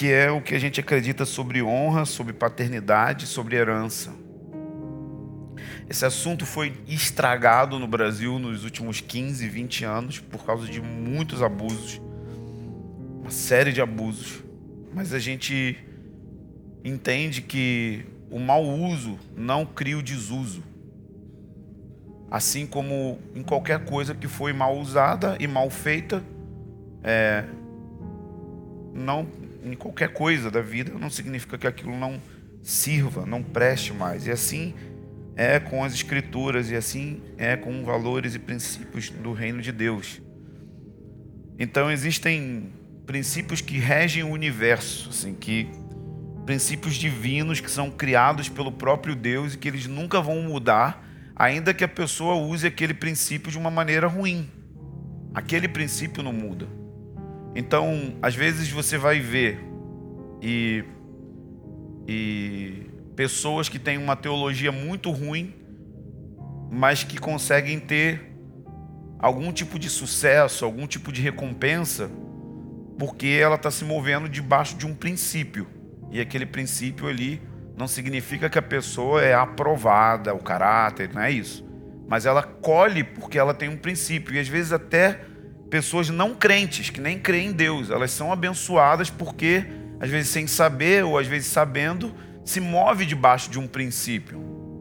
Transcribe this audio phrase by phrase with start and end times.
[0.00, 4.10] que é o que a gente acredita sobre honra, sobre paternidade, sobre herança.
[5.90, 11.42] Esse assunto foi estragado no Brasil nos últimos 15, 20 anos por causa de muitos
[11.42, 12.00] abusos,
[13.20, 14.42] uma série de abusos.
[14.94, 15.76] Mas a gente
[16.82, 20.62] entende que o mau uso não cria o desuso.
[22.30, 26.24] Assim como em qualquer coisa que foi mal usada e mal feita,
[27.04, 27.44] é,
[28.94, 32.20] não em qualquer coisa da vida não significa que aquilo não
[32.62, 34.26] sirva, não preste mais.
[34.26, 34.74] E assim
[35.36, 40.20] é com as escrituras e assim é com valores e princípios do reino de Deus.
[41.58, 42.72] Então existem
[43.06, 45.68] princípios que regem o universo, assim, que
[46.46, 51.06] princípios divinos que são criados pelo próprio Deus e que eles nunca vão mudar,
[51.36, 54.48] ainda que a pessoa use aquele princípio de uma maneira ruim.
[55.34, 56.66] Aquele princípio não muda.
[57.54, 59.60] Então, às vezes você vai ver
[60.40, 60.84] e,
[62.06, 65.54] e pessoas que têm uma teologia muito ruim,
[66.70, 68.30] mas que conseguem ter
[69.18, 72.10] algum tipo de sucesso, algum tipo de recompensa,
[72.98, 75.66] porque ela está se movendo debaixo de um princípio.
[76.10, 77.40] E aquele princípio ali
[77.76, 81.66] não significa que a pessoa é aprovada, o caráter, não é isso.
[82.08, 84.34] Mas ela colhe porque ela tem um princípio.
[84.34, 85.20] E às vezes até
[85.70, 89.64] pessoas não crentes, que nem creem em Deus, elas são abençoadas porque,
[90.00, 92.12] às vezes sem saber ou às vezes sabendo,
[92.44, 94.40] se move debaixo de um princípio,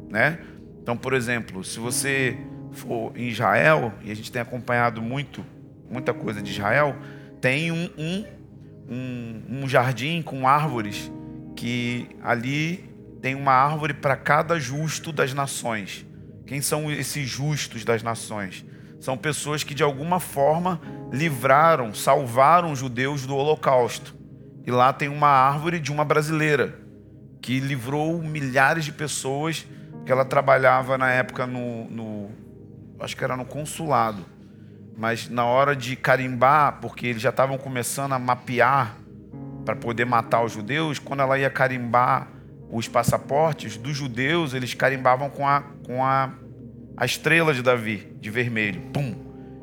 [0.10, 0.40] né?
[0.82, 2.36] Então, por exemplo, se você
[2.72, 5.46] for em Israel, e a gente tem acompanhado muito,
[5.90, 6.96] muita coisa de Israel,
[7.40, 8.26] tem um, um,
[8.90, 11.12] um, um jardim com árvores
[11.56, 12.90] que ali
[13.22, 16.06] tem uma árvore para cada justo das nações.
[16.48, 18.66] Quem são esses justos das nações?
[19.00, 20.80] São pessoas que de alguma forma
[21.12, 24.16] livraram, salvaram os judeus do Holocausto.
[24.66, 26.80] E lá tem uma árvore de uma brasileira
[27.42, 29.66] que livrou milhares de pessoas,
[30.06, 32.30] que ela trabalhava na época no, no
[33.00, 34.26] acho que era no consulado.
[34.98, 38.98] Mas na hora de carimbar, porque eles já estavam começando a mapear
[39.64, 42.28] para poder matar os judeus, quando ela ia carimbar
[42.70, 46.32] os passaportes dos judeus, eles carimbavam com a, com a
[47.00, 48.82] a estrela de Davi, de vermelho.
[48.92, 49.16] Pum.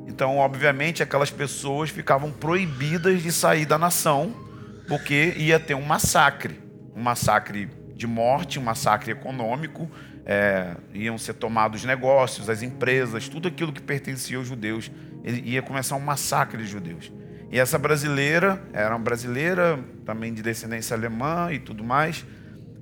[0.07, 4.35] Então, obviamente, aquelas pessoas ficavam proibidas de sair da nação,
[4.89, 6.59] porque ia ter um massacre.
[6.95, 9.87] Um massacre de morte, um massacre econômico,
[10.25, 14.91] é, iam ser tomados negócios, as empresas, tudo aquilo que pertencia aos judeus.
[15.23, 17.13] Ia começar um massacre de judeus.
[17.53, 22.25] E essa brasileira, era uma brasileira, também de descendência alemã e tudo mais,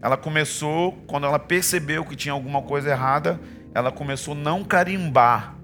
[0.00, 3.40] ela começou, quando ela percebeu que tinha alguma coisa errada,
[3.74, 5.56] ela começou a não carimbar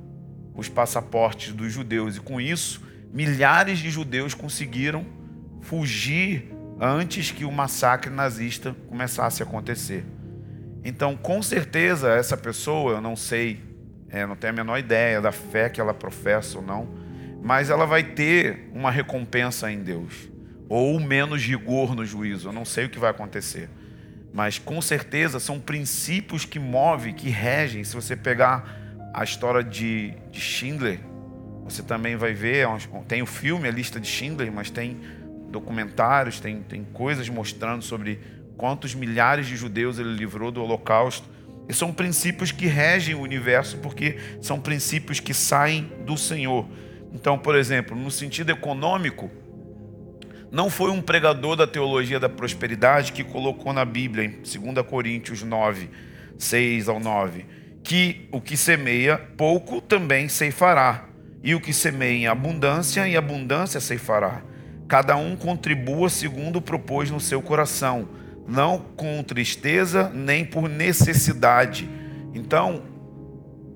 [0.54, 2.82] os passaportes dos judeus e com isso
[3.12, 5.06] milhares de judeus conseguiram
[5.60, 6.50] fugir
[6.80, 10.04] antes que o massacre nazista começasse a acontecer.
[10.82, 13.62] Então, com certeza, essa pessoa, eu não sei,
[14.08, 16.88] é, não tenho a menor ideia da fé que ela professa ou não,
[17.42, 20.30] mas ela vai ter uma recompensa em Deus,
[20.68, 23.68] ou menos rigor no juízo, eu não sei o que vai acontecer.
[24.32, 27.82] Mas com certeza são princípios que movem, que regem.
[27.82, 28.78] Se você pegar
[29.12, 31.00] a história de, de Schindler,
[31.64, 32.66] você também vai ver.
[32.66, 35.00] É tem o filme, a lista de Schindler, mas tem
[35.50, 38.20] documentários, tem, tem coisas mostrando sobre
[38.56, 41.28] quantos milhares de judeus ele livrou do Holocausto.
[41.68, 46.66] E são princípios que regem o universo, porque são princípios que saem do Senhor.
[47.12, 49.30] Então, por exemplo, no sentido econômico,
[50.50, 55.42] não foi um pregador da teologia da prosperidade que colocou na Bíblia, em 2 Coríntios
[55.42, 55.88] 9,
[56.36, 57.46] 6 ao 9,
[57.82, 61.08] que o que semeia pouco também ceifará,
[61.42, 64.42] e o que semeia em abundância, em abundância ceifará.
[64.88, 68.08] Cada um contribua segundo propôs no seu coração,
[68.46, 71.88] não com tristeza nem por necessidade.
[72.34, 72.82] Então,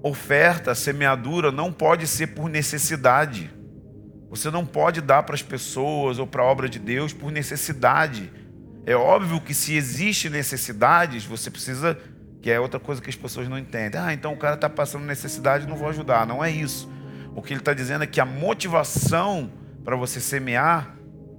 [0.03, 3.51] oferta, semeadura não pode ser por necessidade.
[4.35, 8.33] Você não pode dar para as pessoas ou para a obra de Deus por necessidade.
[8.85, 11.97] É óbvio que se existe necessidades, você precisa.
[12.43, 13.99] Que é outra coisa que as pessoas não entendem.
[13.99, 16.27] Ah, então o cara está passando necessidade, não vou ajudar.
[16.27, 16.91] Não é isso.
[17.35, 19.53] O que ele está dizendo é que a motivação
[19.85, 20.97] para você semear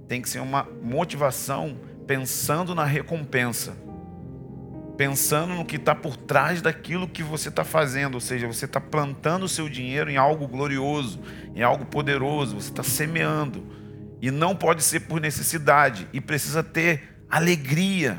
[0.08, 3.76] tem que ser uma motivação pensando na recompensa
[4.96, 8.80] pensando no que está por trás daquilo que você está fazendo, ou seja, você está
[8.80, 11.20] plantando o seu dinheiro em algo glorioso,
[11.54, 13.64] em algo poderoso, você está semeando.
[14.20, 18.18] E não pode ser por necessidade, e precisa ter alegria.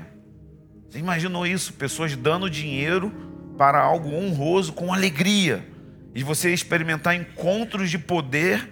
[0.88, 1.74] Você imaginou isso?
[1.74, 3.12] Pessoas dando dinheiro
[3.58, 5.68] para algo honroso com alegria,
[6.14, 8.70] e você experimentar encontros de poder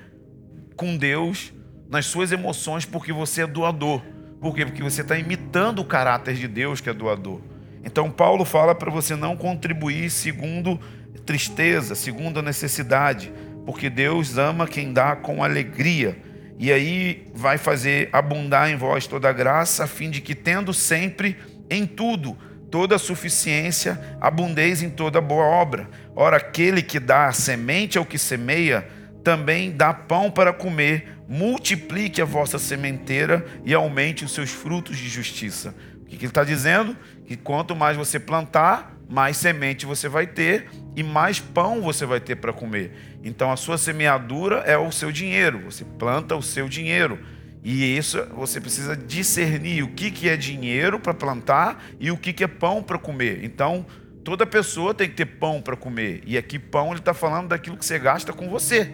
[0.76, 1.52] com Deus
[1.90, 4.02] nas suas emoções, porque você é doador.
[4.40, 4.66] Por quê?
[4.66, 7.55] Porque você está imitando o caráter de Deus que é doador.
[7.86, 10.80] Então Paulo fala para você não contribuir segundo
[11.26, 13.32] tristeza, segundo a necessidade,
[13.66, 16.18] porque Deus ama quem dá com alegria.
[16.58, 20.74] E aí vai fazer abundar em vós toda a graça, a fim de que, tendo
[20.74, 21.38] sempre
[21.70, 22.38] em tudo
[22.72, 25.90] toda a suficiência, abundeis em toda boa obra.
[26.16, 28.88] Ora, aquele que dá semente ao que semeia,
[29.24, 35.08] também dá pão para comer, multiplique a vossa sementeira e aumente os seus frutos de
[35.08, 35.74] justiça.
[36.16, 36.96] Que ele está dizendo?
[37.26, 42.20] Que quanto mais você plantar, mais semente você vai ter e mais pão você vai
[42.20, 43.18] ter para comer.
[43.24, 47.20] Então a sua semeadura é o seu dinheiro, você planta o seu dinheiro.
[47.64, 52.32] E isso você precisa discernir o que, que é dinheiro para plantar e o que,
[52.32, 53.44] que é pão para comer.
[53.44, 53.84] Então,
[54.24, 56.22] toda pessoa tem que ter pão para comer.
[56.28, 58.92] E aqui, pão, ele está falando daquilo que você gasta com você.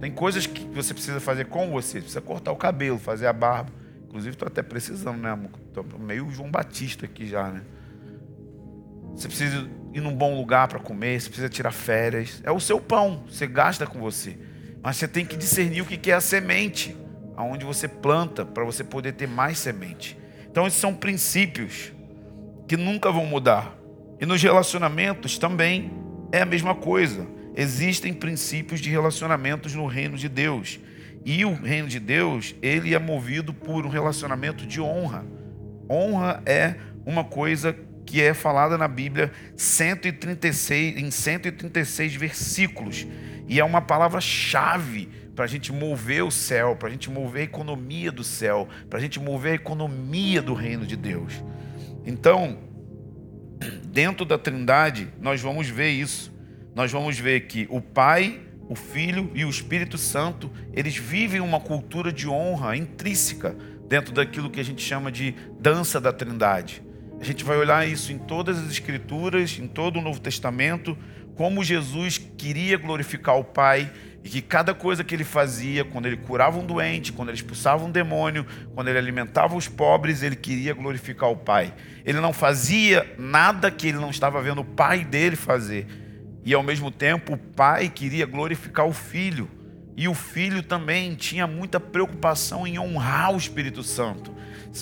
[0.00, 1.94] Tem coisas que você precisa fazer com você.
[1.94, 3.72] Você precisa cortar o cabelo, fazer a barba.
[4.14, 5.50] Inclusive, estou até precisando, né, amor?
[5.66, 7.62] Estou meio João Batista aqui já, né?
[9.12, 12.40] Você precisa ir num bom lugar para comer, você precisa tirar férias.
[12.44, 14.38] É o seu pão, você gasta com você.
[14.80, 16.96] Mas você tem que discernir o que é a semente
[17.36, 20.16] aonde você planta para você poder ter mais semente.
[20.48, 21.92] Então esses são princípios
[22.68, 23.76] que nunca vão mudar.
[24.20, 25.90] E nos relacionamentos também
[26.30, 27.26] é a mesma coisa.
[27.56, 30.78] Existem princípios de relacionamentos no reino de Deus.
[31.24, 35.24] E o reino de Deus, ele é movido por um relacionamento de honra.
[35.88, 36.76] Honra é
[37.06, 37.74] uma coisa
[38.04, 43.06] que é falada na Bíblia 136, em 136 versículos.
[43.48, 47.44] E é uma palavra-chave para a gente mover o céu, para a gente mover a
[47.44, 51.42] economia do céu, para a gente mover a economia do reino de Deus.
[52.06, 52.58] Então,
[53.86, 56.32] dentro da Trindade, nós vamos ver isso.
[56.74, 61.60] Nós vamos ver que o Pai, o Filho e o Espírito Santo, eles vivem uma
[61.60, 63.56] cultura de honra intrínseca
[63.88, 66.82] dentro daquilo que a gente chama de dança da Trindade.
[67.20, 70.96] A gente vai olhar isso em todas as Escrituras, em todo o Novo Testamento,
[71.36, 73.90] como Jesus queria glorificar o Pai
[74.22, 77.84] e que cada coisa que ele fazia, quando ele curava um doente, quando ele expulsava
[77.84, 81.74] um demônio, quando ele alimentava os pobres, ele queria glorificar o Pai.
[82.04, 85.86] Ele não fazia nada que ele não estava vendo o Pai dele fazer.
[86.44, 89.48] E ao mesmo tempo, o Pai queria glorificar o Filho.
[89.96, 94.34] E o Filho também tinha muita preocupação em honrar o Espírito Santo.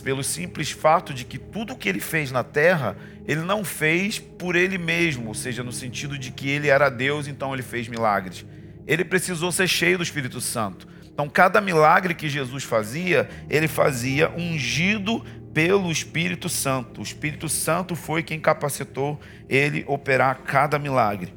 [0.02, 2.96] Pelo simples fato de que tudo que ele fez na terra,
[3.28, 7.28] ele não fez por ele mesmo, ou seja, no sentido de que ele era Deus,
[7.28, 8.44] então ele fez milagres
[8.86, 10.86] ele precisou ser cheio do Espírito Santo.
[11.12, 17.00] Então, cada milagre que Jesus fazia, ele fazia ungido pelo Espírito Santo.
[17.00, 21.34] O Espírito Santo foi quem capacitou ele operar cada milagre.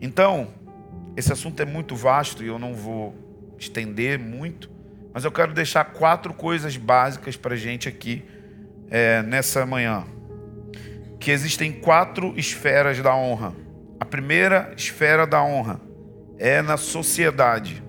[0.00, 0.48] Então,
[1.16, 3.14] esse assunto é muito vasto e eu não vou
[3.58, 4.70] estender muito,
[5.12, 8.24] mas eu quero deixar quatro coisas básicas para a gente aqui
[8.90, 10.04] é, nessa manhã.
[11.20, 13.54] Que existem quatro esferas da honra.
[14.00, 15.80] A primeira esfera da honra
[16.38, 17.82] é na sociedade.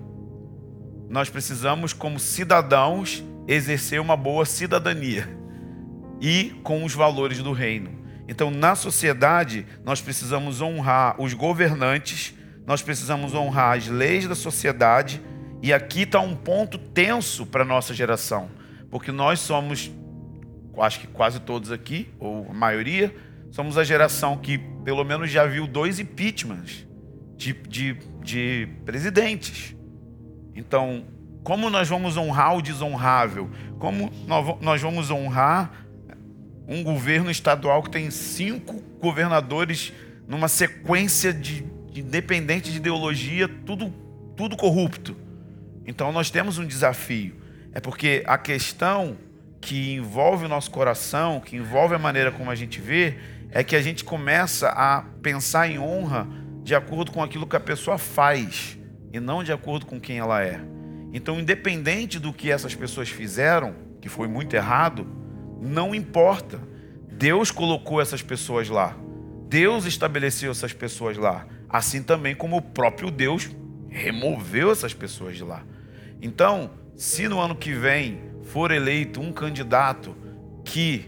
[1.08, 5.28] Nós precisamos, como cidadãos, exercer uma boa cidadania
[6.20, 7.90] e com os valores do reino.
[8.28, 12.34] Então, na sociedade, nós precisamos honrar os governantes,
[12.66, 15.22] nós precisamos honrar as leis da sociedade,
[15.62, 18.50] e aqui está um ponto tenso para a nossa geração,
[18.90, 19.90] porque nós somos,
[20.78, 23.14] acho que quase todos aqui, ou a maioria,
[23.50, 26.86] somos a geração que pelo menos já viu dois impeachments
[27.36, 29.76] de, de, de presidentes.
[30.54, 31.04] Então,
[31.42, 33.48] como nós vamos honrar o desonrável?
[33.78, 34.10] Como
[34.60, 35.85] nós vamos honrar
[36.66, 39.92] um governo estadual que tem cinco governadores
[40.26, 43.92] numa sequência de, de independente de ideologia, tudo,
[44.36, 45.16] tudo corrupto?
[45.86, 47.36] Então, nós temos um desafio.
[47.72, 49.16] É porque a questão
[49.60, 53.16] que envolve o nosso coração, que envolve a maneira como a gente vê,
[53.50, 56.26] é que a gente começa a pensar em honra
[56.62, 58.76] de acordo com aquilo que a pessoa faz
[59.12, 60.60] e não de acordo com quem ela é.
[61.12, 65.06] Então, independente do que essas pessoas fizeram, que foi muito errado,
[65.60, 66.60] não importa.
[67.10, 68.96] Deus colocou essas pessoas lá.
[69.48, 71.46] Deus estabeleceu essas pessoas lá.
[71.68, 73.50] Assim também como o próprio Deus
[73.88, 75.62] removeu essas pessoas de lá.
[76.20, 80.16] Então, se no ano que vem for eleito um candidato
[80.64, 81.06] que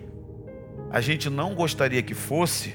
[0.91, 2.75] a gente não gostaria que fosse,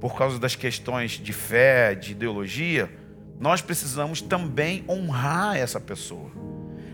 [0.00, 2.90] por causa das questões de fé, de ideologia,
[3.38, 6.30] nós precisamos também honrar essa pessoa.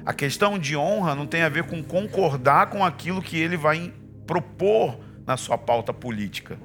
[0.05, 3.93] A questão de honra não tem a ver com concordar com aquilo que ele vai
[4.27, 6.59] propor na sua pauta política.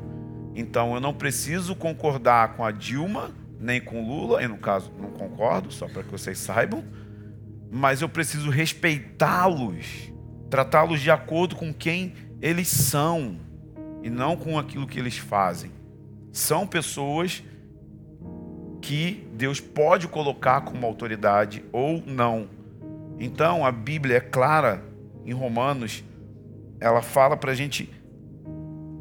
[0.56, 5.12] Então eu não preciso concordar com a Dilma, nem com Lula, e no caso não
[5.12, 6.84] concordo, só para que vocês saibam,
[7.72, 10.10] mas eu preciso respeitá-los
[10.50, 13.38] tratá-los de acordo com quem eles são
[14.02, 15.72] e não com aquilo que eles fazem.
[16.32, 17.44] São pessoas
[18.82, 22.48] que Deus pode colocar como autoridade ou não.
[23.20, 24.84] Então a Bíblia é clara
[25.26, 26.04] em Romanos,
[26.80, 27.90] ela fala para a gente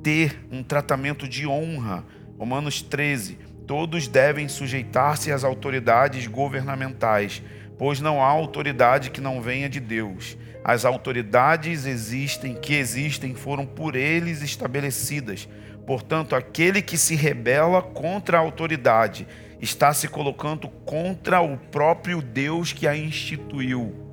[0.03, 2.05] ter um tratamento de honra.
[2.37, 7.43] Romanos 13: todos devem sujeitar-se às autoridades governamentais,
[7.79, 10.37] pois não há autoridade que não venha de Deus.
[10.65, 15.49] As autoridades existem, que existem, foram por eles estabelecidas.
[15.87, 19.27] Portanto, aquele que se rebela contra a autoridade
[19.61, 24.08] está se colocando contra o próprio Deus que a instituiu.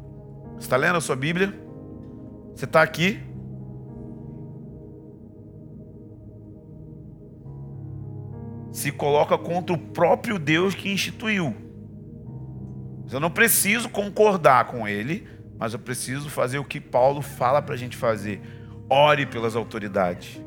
[0.55, 1.53] Você está lendo a sua Bíblia?
[2.55, 3.19] Você está aqui?
[8.71, 11.55] Se coloca contra o próprio Deus que instituiu.
[13.11, 17.75] Eu não preciso concordar com ele, mas eu preciso fazer o que Paulo fala para
[17.75, 18.41] a gente fazer.
[18.89, 20.41] Ore pelas autoridades.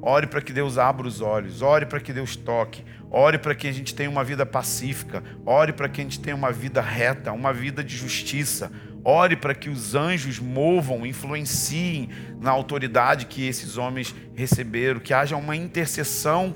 [0.00, 1.62] Ore para que Deus abra os olhos.
[1.62, 2.84] Ore para que Deus toque.
[3.10, 5.22] Ore para que a gente tenha uma vida pacífica.
[5.44, 8.70] Ore para que a gente tenha uma vida reta, uma vida de justiça.
[9.04, 12.08] Ore para que os anjos movam, influenciem
[12.40, 14.98] na autoridade que esses homens receberam.
[14.98, 16.54] Que haja uma intercessão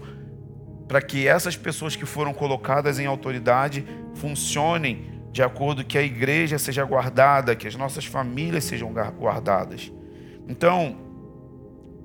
[0.88, 6.58] para que essas pessoas que foram colocadas em autoridade funcionem de acordo que a igreja
[6.58, 9.92] seja guardada, que as nossas famílias sejam guardadas.
[10.48, 10.96] Então,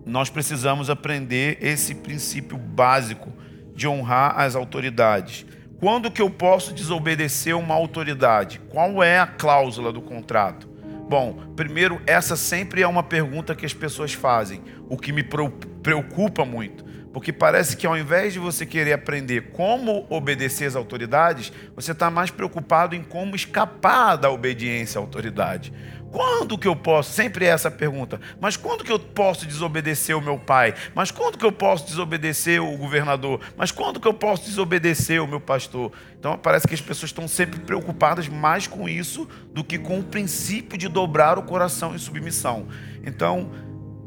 [0.05, 3.31] nós precisamos aprender esse princípio básico
[3.73, 5.45] de honrar as autoridades.
[5.83, 8.57] Quando que eu posso desobedecer uma autoridade?
[8.69, 10.65] Qual é a cláusula do contrato?
[11.09, 16.45] Bom, primeiro, essa sempre é uma pergunta que as pessoas fazem, o que me preocupa
[16.45, 16.85] muito.
[17.11, 22.09] Porque parece que ao invés de você querer aprender como obedecer às autoridades, você está
[22.09, 25.73] mais preocupado em como escapar da obediência à autoridade.
[26.13, 27.11] Quando que eu posso?
[27.11, 28.21] Sempre é essa pergunta.
[28.39, 30.75] Mas quando que eu posso desobedecer o meu pai?
[30.93, 33.41] Mas quando que eu posso desobedecer o governador?
[33.57, 35.91] Mas quando que eu posso desobedecer o meu pastor?
[36.19, 40.03] Então parece que as pessoas estão sempre preocupadas mais com isso do que com o
[40.03, 42.67] princípio de dobrar o coração em submissão.
[43.03, 43.49] Então,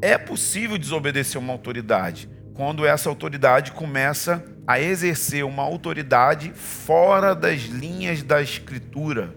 [0.01, 7.63] é possível desobedecer uma autoridade quando essa autoridade começa a exercer uma autoridade fora das
[7.63, 9.35] linhas da Escritura,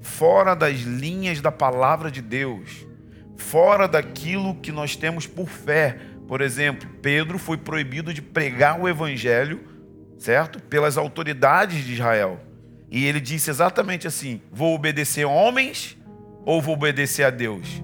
[0.00, 2.86] fora das linhas da palavra de Deus,
[3.36, 5.98] fora daquilo que nós temos por fé.
[6.26, 9.60] Por exemplo, Pedro foi proibido de pregar o Evangelho,
[10.18, 10.60] certo?
[10.62, 12.40] Pelas autoridades de Israel.
[12.90, 15.96] E ele disse exatamente assim: vou obedecer homens
[16.44, 17.82] ou vou obedecer a Deus?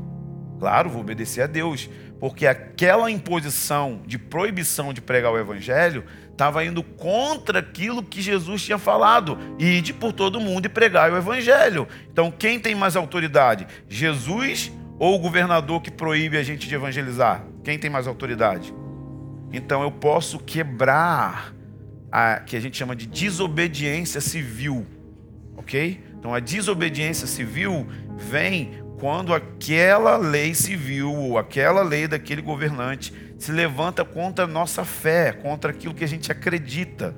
[0.59, 6.05] Claro, vou obedecer a Deus porque aquela imposição de proibição de pregar o evangelho
[6.37, 11.17] estava indo contra aquilo que Jesus tinha falado, ide por todo mundo e pregar o
[11.17, 11.89] evangelho.
[12.13, 13.67] Então, quem tem mais autoridade?
[13.89, 17.43] Jesus ou o governador que proíbe a gente de evangelizar?
[17.65, 18.73] Quem tem mais autoridade?
[19.51, 21.55] Então, eu posso quebrar
[22.13, 24.87] a que a gente chama de desobediência civil,
[25.57, 26.05] ok?
[26.19, 27.87] Então, a desobediência civil
[28.19, 34.85] vem quando aquela lei civil ou aquela lei daquele governante se levanta contra a nossa
[34.85, 37.15] fé, contra aquilo que a gente acredita.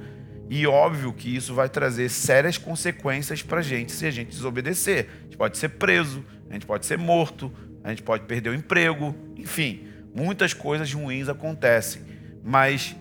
[0.50, 5.08] E óbvio que isso vai trazer sérias consequências para a gente se a gente desobedecer.
[5.20, 7.52] A gente pode ser preso, a gente pode ser morto,
[7.84, 12.02] a gente pode perder o emprego, enfim, muitas coisas ruins acontecem.
[12.42, 12.96] Mas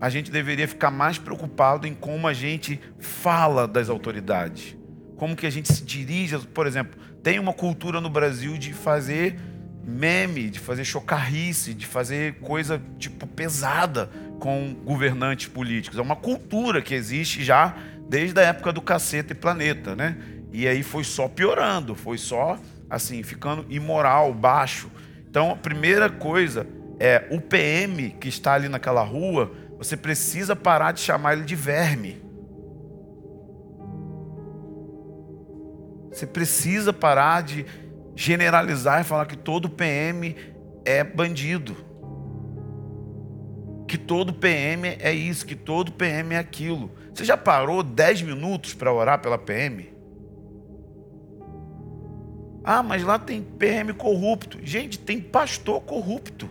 [0.00, 4.76] a gente deveria ficar mais preocupado em como a gente fala das autoridades,
[5.16, 9.38] como que a gente se dirige, por exemplo, tem uma cultura no Brasil de fazer
[9.84, 15.98] meme, de fazer chocarrice, de fazer coisa tipo pesada com governantes políticos.
[15.98, 17.74] É uma cultura que existe já
[18.08, 20.16] desde a época do Caceta e Planeta, né?
[20.52, 22.58] E aí foi só piorando, foi só
[22.90, 24.90] assim, ficando imoral, baixo.
[25.30, 26.66] Então, a primeira coisa
[26.98, 31.54] é o PM que está ali naquela rua, você precisa parar de chamar ele de
[31.54, 32.20] verme.
[36.10, 37.64] Você precisa parar de
[38.16, 40.36] generalizar e falar que todo PM
[40.84, 41.76] é bandido.
[43.86, 46.90] Que todo PM é isso, que todo PM é aquilo.
[47.14, 49.88] Você já parou 10 minutos para orar pela PM?
[52.62, 54.58] Ah, mas lá tem PM corrupto.
[54.62, 56.48] Gente, tem pastor corrupto.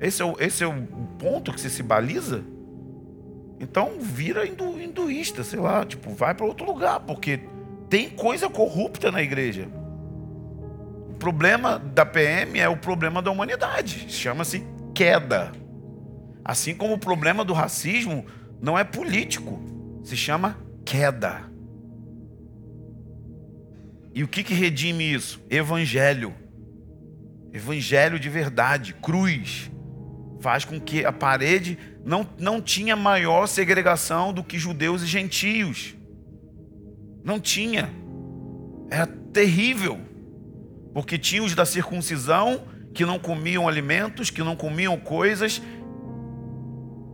[0.00, 0.86] Esse é o, esse é o
[1.18, 2.44] ponto que você se baliza?
[3.60, 7.40] Então vira hindu, hinduísta, sei lá, tipo, vai para outro lugar, porque
[7.90, 9.68] tem coisa corrupta na igreja.
[11.08, 15.52] O problema da PM é o problema da humanidade, chama-se queda.
[16.44, 18.24] Assim como o problema do racismo
[18.60, 19.60] não é político,
[20.02, 21.48] se chama queda.
[24.14, 25.40] E o que, que redime isso?
[25.50, 26.34] Evangelho.
[27.52, 29.70] Evangelho de verdade, cruz.
[30.40, 35.94] Faz com que a parede não, não tinha maior segregação do que judeus e gentios.
[37.24, 37.90] Não tinha.
[38.90, 40.00] Era terrível.
[40.94, 42.64] Porque tinha os da circuncisão
[42.94, 45.62] que não comiam alimentos, que não comiam coisas,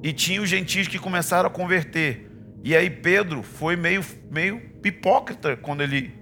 [0.02, 2.30] e tinha os gentios que começaram a converter.
[2.62, 6.14] E aí Pedro foi meio, meio hipócrita quando ele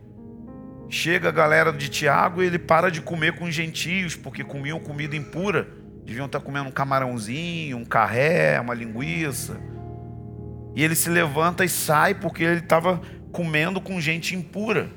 [0.89, 4.81] chega a galera de Tiago e ele para de comer com os gentios, porque comiam
[4.81, 5.69] comida impura.
[6.05, 9.61] Deviam estar comendo um camarãozinho, um carré, uma linguiça.
[10.75, 14.91] E ele se levanta e sai porque ele estava comendo com gente impura.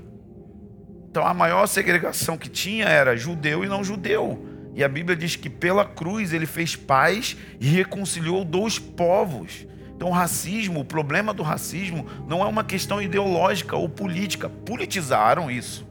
[1.10, 4.46] Então a maior segregação que tinha era judeu e não judeu.
[4.74, 9.66] E a Bíblia diz que pela cruz ele fez paz e reconciliou dois povos.
[9.96, 14.50] Então, o racismo, o problema do racismo, não é uma questão ideológica ou política.
[14.50, 15.88] Politizaram isso.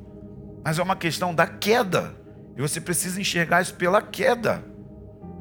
[0.62, 2.14] Mas é uma questão da queda.
[2.54, 4.62] E você precisa enxergar isso pela queda.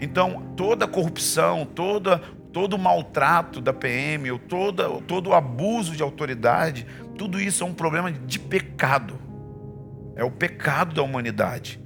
[0.03, 2.17] Então, toda corrupção, toda,
[2.51, 6.85] todo maltrato da PM, ou toda, todo abuso de autoridade,
[7.17, 9.17] tudo isso é um problema de pecado.
[10.17, 11.79] É o pecado da humanidade.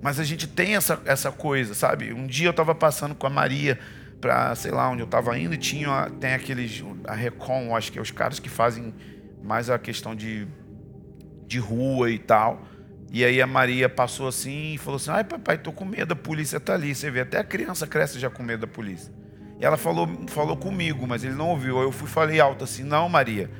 [0.00, 2.12] Mas a gente tem essa, essa coisa, sabe?
[2.12, 3.80] Um dia eu estava passando com a Maria
[4.20, 7.98] para sei lá onde eu estava indo e tinha tem aqueles a Recon, acho que
[7.98, 8.94] é os caras que fazem
[9.42, 10.46] mais a questão de,
[11.48, 12.62] de rua e tal.
[13.12, 16.16] E aí a Maria passou assim e falou assim: "Ai, papai, tô com medo, a
[16.16, 16.94] polícia tá ali".
[16.94, 19.12] Você vê até a criança cresce já com medo da polícia.
[19.58, 21.78] E ela falou falou comigo, mas ele não ouviu.
[21.80, 23.50] Eu fui falei alto assim: "Não, Maria.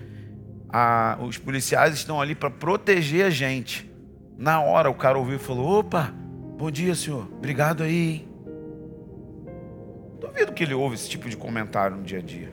[0.69, 3.90] A, os policiais estão ali para proteger a gente".
[4.38, 6.14] Na hora o cara ouviu e falou: "Opa,
[6.57, 7.28] bom dia, senhor.
[7.33, 8.28] Obrigado aí?
[10.21, 12.52] Duvido que ele ouve esse tipo de comentário no dia a dia.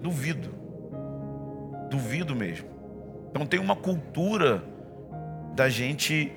[0.00, 0.48] Duvido.
[1.90, 2.68] Duvido mesmo.
[3.30, 4.71] Então tem uma cultura
[5.54, 6.32] da gente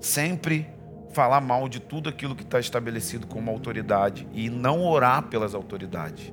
[0.00, 0.66] sempre
[1.12, 6.32] falar mal de tudo aquilo que está estabelecido como autoridade e não orar pelas autoridades.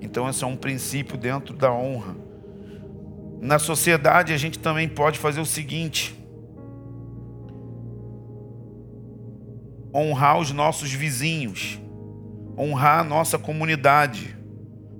[0.00, 2.16] Então esse é um princípio dentro da honra.
[3.40, 6.14] Na sociedade a gente também pode fazer o seguinte:
[9.92, 11.80] honrar os nossos vizinhos
[12.60, 14.36] honrar a nossa comunidade.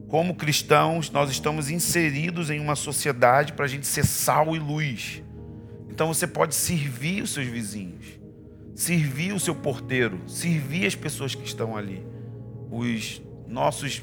[0.09, 5.23] Como cristãos, nós estamos inseridos em uma sociedade para a gente ser sal e luz.
[6.01, 8.19] Então você pode servir os seus vizinhos,
[8.75, 12.03] servir o seu porteiro, servir as pessoas que estão ali.
[12.71, 14.03] Os nossos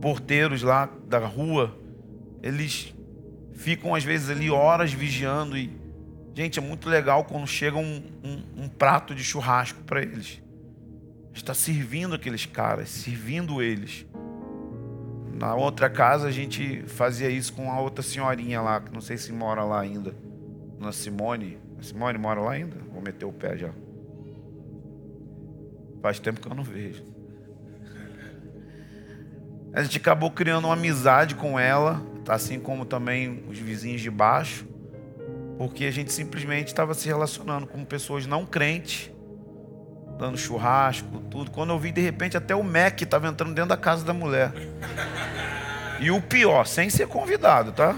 [0.00, 1.76] porteiros lá da rua,
[2.40, 2.94] eles
[3.52, 5.76] ficam às vezes ali horas vigiando e
[6.34, 10.40] gente é muito legal quando chega um, um, um prato de churrasco para eles
[11.34, 14.06] está servindo aqueles caras, servindo eles.
[15.32, 19.16] Na outra casa a gente fazia isso com a outra senhorinha lá, que não sei
[19.16, 20.14] se mora lá ainda.
[20.84, 21.58] Na Simone.
[21.78, 22.76] A Simone mora lá ainda?
[22.92, 23.70] Vou meter o pé já.
[26.02, 27.02] Faz tempo que eu não vejo.
[29.72, 34.66] A gente acabou criando uma amizade com ela, assim como também os vizinhos de baixo,
[35.58, 39.10] porque a gente simplesmente estava se relacionando com pessoas não crentes
[40.18, 41.50] dando churrasco, tudo.
[41.50, 44.52] Quando eu vi, de repente, até o Mac estava entrando dentro da casa da mulher.
[46.00, 47.96] E o pior, sem ser convidado, tá?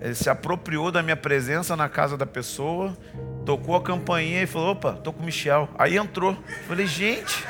[0.00, 2.96] Ele se apropriou da minha presença na casa da pessoa,
[3.44, 5.68] tocou a campainha e falou: opa, tô com o Michel.
[5.78, 6.36] Aí entrou.
[6.66, 7.44] Falei, gente.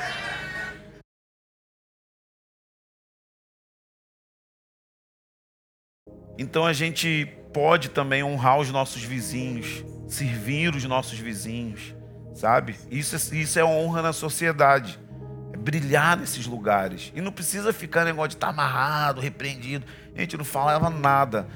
[6.37, 11.97] Então a gente pode também honrar os nossos vizinhos, servir os nossos vizinhos
[12.37, 12.75] sabe?
[12.89, 14.99] Isso, é, isso é honra na sociedade.
[15.51, 17.11] É brilhar nesses lugares.
[17.15, 19.85] E não precisa ficar negócio de estar tá amarrado, repreendido.
[20.15, 21.47] Gente não falava nada.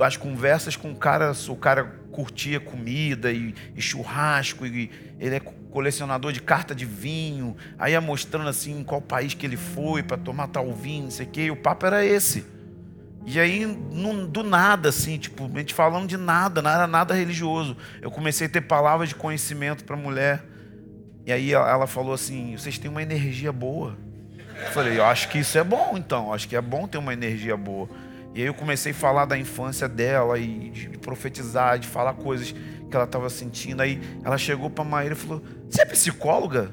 [0.00, 5.40] As conversas com o cara, o cara curtia comida e, e churrasco, e ele é
[5.40, 10.16] colecionador de carta de vinho, aí ia mostrando assim qual país que ele foi para
[10.16, 12.44] tomar tal vinho, não sei o quê, e o papo era esse.
[13.26, 13.66] E aí,
[14.28, 17.76] do nada, assim, tipo, a gente falando de nada, não era nada religioso.
[18.00, 20.42] Eu comecei a ter palavras de conhecimento para mulher.
[21.26, 23.96] E aí ela falou assim: vocês têm uma energia boa.
[24.58, 26.32] Eu falei, eu acho que isso é bom, então.
[26.32, 27.88] Acho que é bom ter uma energia boa.
[28.34, 32.52] E aí eu comecei a falar da infância dela e de profetizar, de falar coisas
[32.52, 33.82] que ela estava sentindo.
[33.82, 36.72] Aí ela chegou para a Maíra e falou: Você é psicóloga?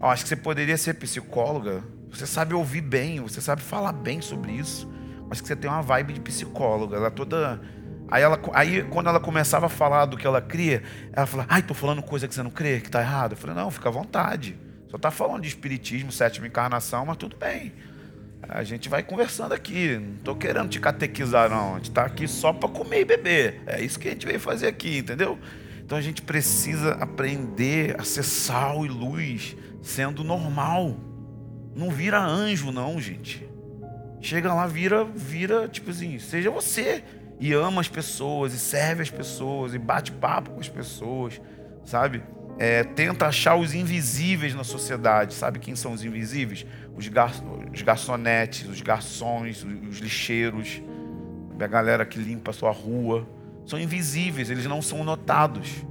[0.00, 1.84] Acho que você poderia ser psicóloga.
[2.10, 4.90] Você sabe ouvir bem, você sabe falar bem sobre isso.
[5.30, 6.96] Acho que você tem uma vibe de psicóloga.
[6.96, 7.60] Ela toda.
[8.08, 11.62] Aí, ela, aí quando ela começava a falar do que ela cria, ela falava, ai,
[11.62, 13.32] tô falando coisa que você não crê, que tá errado.
[13.32, 14.58] Eu falei, não, fica à vontade.
[14.88, 17.72] Só tá falando de espiritismo, sétima encarnação, mas tudo bem.
[18.52, 19.96] A gente vai conversando aqui.
[19.96, 21.74] Não estou querendo te catequizar, não.
[21.74, 23.62] A gente está aqui só para comer e beber.
[23.64, 25.38] É isso que a gente veio fazer aqui, entendeu?
[25.84, 30.96] Então a gente precisa aprender a ser sal e luz, sendo normal.
[31.76, 33.48] Não vira anjo, não, gente.
[34.20, 37.04] Chega lá, vira, vira, tipo assim, seja você.
[37.38, 41.40] E ama as pessoas, e serve as pessoas, e bate papo com as pessoas,
[41.84, 42.22] sabe?
[42.58, 45.32] É, tenta achar os invisíveis na sociedade.
[45.34, 46.66] Sabe quem são os invisíveis?
[47.00, 47.32] Os, gar
[47.72, 50.82] os garçonetes, os garçons, os lixeiros,
[51.58, 53.26] a galera que limpa a sua rua.
[53.64, 55.82] São invisíveis, eles não são notados,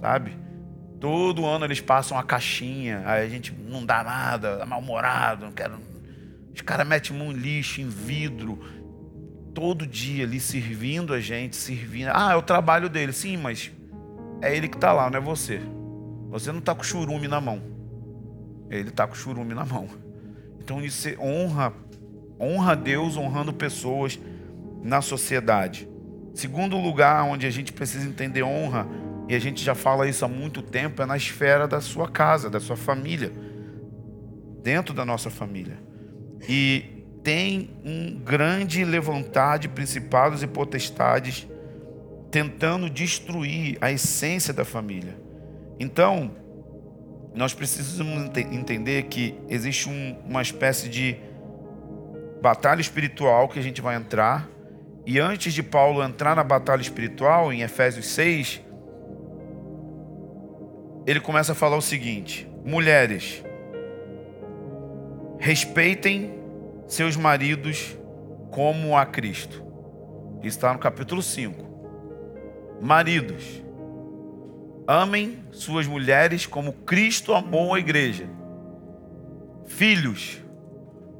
[0.00, 0.34] sabe?
[0.98, 5.52] Todo ano eles passam a caixinha, aí a gente não dá nada, é mal-humorado, não
[5.52, 5.78] quero.
[6.54, 8.58] Os caras metem um lixo em vidro,
[9.54, 12.10] todo dia ali servindo a gente, servindo.
[12.14, 13.70] Ah, é o trabalho dele, sim, mas
[14.40, 15.60] é ele que está lá, não é você.
[16.30, 17.60] Você não está com churume na mão.
[18.70, 19.88] Ele está com churume na mão.
[20.62, 21.72] Então isso honra,
[22.38, 24.18] honra Deus honrando pessoas
[24.82, 25.88] na sociedade.
[26.34, 28.86] Segundo lugar onde a gente precisa entender honra,
[29.28, 32.50] e a gente já fala isso há muito tempo, é na esfera da sua casa,
[32.50, 33.32] da sua família.
[34.62, 35.78] Dentro da nossa família.
[36.48, 41.46] E tem um grande levantar de principados e potestades
[42.30, 45.16] tentando destruir a essência da família.
[45.78, 46.30] Então,
[47.34, 51.16] nós precisamos entender que existe um, uma espécie de
[52.42, 54.48] batalha espiritual que a gente vai entrar.
[55.06, 58.60] E antes de Paulo entrar na batalha espiritual, em Efésios 6,
[61.06, 63.44] ele começa a falar o seguinte: mulheres,
[65.38, 66.34] respeitem
[66.86, 67.96] seus maridos
[68.50, 69.64] como a Cristo.
[70.42, 71.70] Está no capítulo 5.
[72.80, 73.62] Maridos,
[74.92, 78.26] Amem suas mulheres como Cristo amou a igreja.
[79.64, 80.42] Filhos,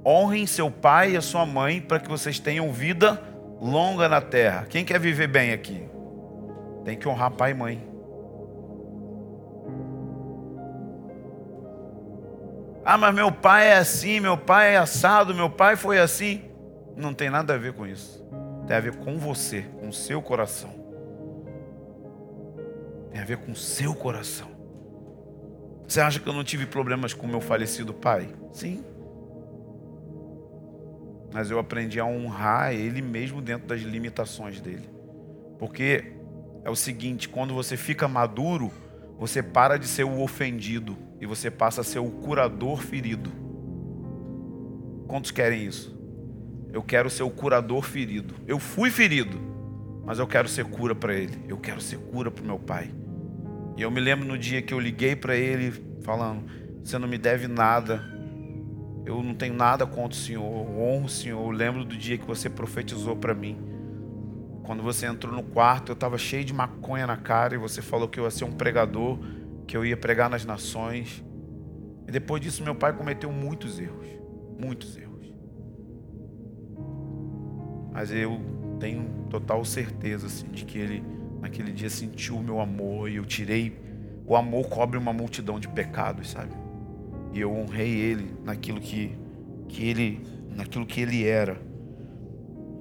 [0.04, 3.22] honrem seu pai e a sua mãe para que vocês tenham vida
[3.60, 4.66] longa na terra.
[4.68, 5.88] Quem quer viver bem aqui?
[6.84, 7.88] Tem que honrar pai e mãe.
[12.84, 16.42] Ah, mas meu pai é assim, meu pai é assado, meu pai foi assim.
[16.96, 18.20] Não tem nada a ver com isso.
[18.66, 20.79] Tem a ver com você, com seu coração.
[23.10, 24.48] Tem a ver com o seu coração.
[25.86, 28.32] Você acha que eu não tive problemas com meu falecido pai?
[28.52, 28.84] Sim.
[31.32, 34.88] Mas eu aprendi a honrar ele mesmo dentro das limitações dele.
[35.58, 36.12] Porque
[36.64, 38.70] é o seguinte: quando você fica maduro,
[39.18, 43.30] você para de ser o ofendido e você passa a ser o curador ferido.
[45.06, 45.98] Quantos querem isso?
[46.72, 48.34] Eu quero ser o curador ferido.
[48.46, 49.40] Eu fui ferido,
[50.10, 51.40] mas eu quero ser cura para ele.
[51.46, 52.90] Eu quero ser cura para o meu pai.
[53.76, 55.70] E eu me lembro no dia que eu liguei para ele
[56.02, 56.42] falando:
[56.82, 58.02] Você não me deve nada.
[59.06, 60.42] Eu não tenho nada contra o Senhor.
[60.42, 61.40] Eu honro o Senhor.
[61.40, 63.56] Eu lembro do dia que você profetizou para mim.
[64.64, 68.08] Quando você entrou no quarto, eu estava cheio de maconha na cara e você falou
[68.08, 69.16] que eu ia ser um pregador,
[69.64, 71.24] que eu ia pregar nas nações.
[72.08, 74.08] E depois disso, meu pai cometeu muitos erros.
[74.58, 75.32] Muitos erros.
[77.92, 81.04] Mas eu tenho total certeza assim, de que ele
[81.40, 83.78] naquele dia sentiu o meu amor e eu tirei.
[84.26, 86.52] O amor cobre uma multidão de pecados, sabe?
[87.32, 89.16] E eu honrei ele naquilo que,
[89.68, 90.20] que ele,
[90.56, 91.60] naquilo que ele era.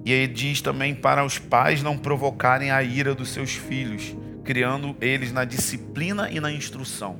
[0.05, 4.95] E aí diz também para os pais não provocarem a ira dos seus filhos, criando
[5.01, 7.19] eles na disciplina e na instrução.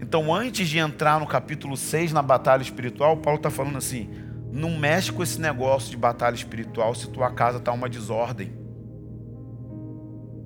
[0.00, 4.08] Então, antes de entrar no capítulo 6, na batalha espiritual, Paulo está falando assim:
[4.54, 8.64] não mexe com esse negócio de batalha espiritual se tua casa está uma desordem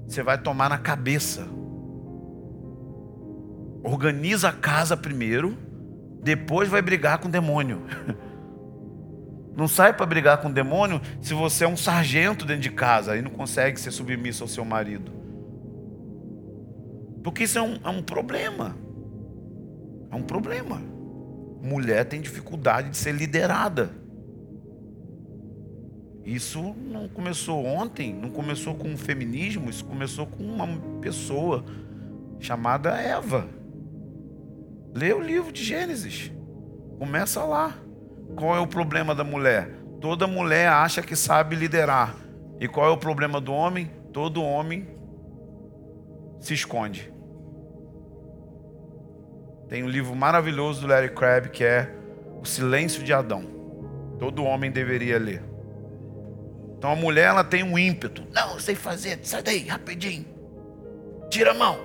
[0.09, 1.47] você vai tomar na cabeça.
[3.85, 5.57] Organiza a casa primeiro,
[6.23, 7.83] depois vai brigar com o demônio.
[9.55, 13.17] Não sai para brigar com o demônio se você é um sargento dentro de casa
[13.17, 15.11] e não consegue ser submisso ao seu marido.
[17.25, 18.77] Porque isso é um, é um problema.
[20.13, 20.81] É um problema.
[21.63, 23.91] Mulher tem dificuldade de ser liderada.
[26.25, 30.67] Isso não começou ontem, não começou com o feminismo, isso começou com uma
[31.01, 31.65] pessoa
[32.39, 33.49] chamada Eva.
[34.95, 36.31] Lê o livro de Gênesis.
[36.99, 37.75] Começa lá.
[38.37, 39.71] Qual é o problema da mulher?
[40.01, 42.15] Toda mulher acha que sabe liderar.
[42.61, 43.91] E qual é o problema do homem?
[44.13, 44.87] Todo homem
[46.41, 47.13] se esconde.
[49.69, 51.95] Tem um livro maravilhoso do Larry Crabb que é
[52.41, 53.45] O Silêncio de Adão.
[54.19, 55.43] Todo homem deveria ler.
[56.77, 58.25] Então a mulher ela tem um ímpeto.
[58.33, 60.27] Não, eu sei fazer, sai daí, rapidinho.
[61.31, 61.79] Tira a mão.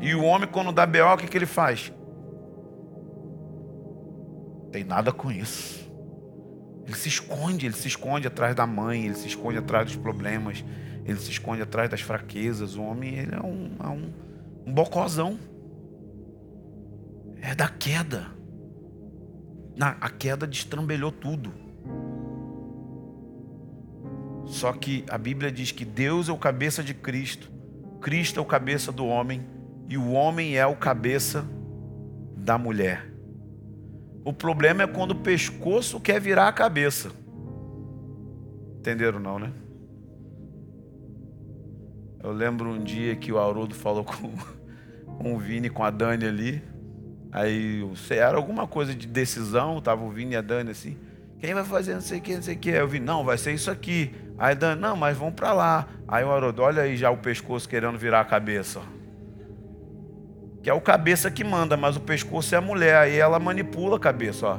[0.00, 1.92] E o homem, quando dá B.O., o que, que ele faz?
[4.76, 5.90] tem nada com isso.
[6.86, 10.62] Ele se esconde, ele se esconde atrás da mãe, ele se esconde atrás dos problemas,
[11.06, 12.76] ele se esconde atrás das fraquezas.
[12.76, 14.12] O homem, ele é um, é um,
[14.66, 15.38] um bocozão.
[17.40, 18.26] É da queda.
[19.76, 21.52] Na, a queda destrambelhou tudo.
[24.46, 27.50] Só que a Bíblia diz que Deus é o cabeça de Cristo,
[28.00, 29.44] Cristo é o cabeça do homem
[29.88, 31.44] e o homem é o cabeça
[32.36, 33.12] da mulher.
[34.24, 37.10] O problema é quando o pescoço quer virar a cabeça.
[38.78, 39.52] Entenderam não, né?
[42.22, 44.32] Eu lembro um dia que o Haroldo falou com,
[45.18, 46.62] com o Vini, com a Dani ali.
[47.32, 50.96] Aí era alguma coisa de decisão, tava o Vini e a Dani assim.
[51.38, 52.70] Quem vai fazer não sei o que, não sei o que.
[52.70, 54.14] Eu vi, não, vai ser isso aqui.
[54.38, 55.86] Aí Dani, não, mas vamos para lá.
[56.08, 58.80] Aí o Haroldo, olha aí já o pescoço querendo virar a cabeça.
[60.62, 62.96] Que é o cabeça que manda, mas o pescoço é a mulher.
[62.96, 64.58] Aí ela manipula a cabeça, ó.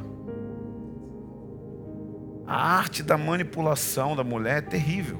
[2.46, 5.20] A arte da manipulação da mulher é terrível.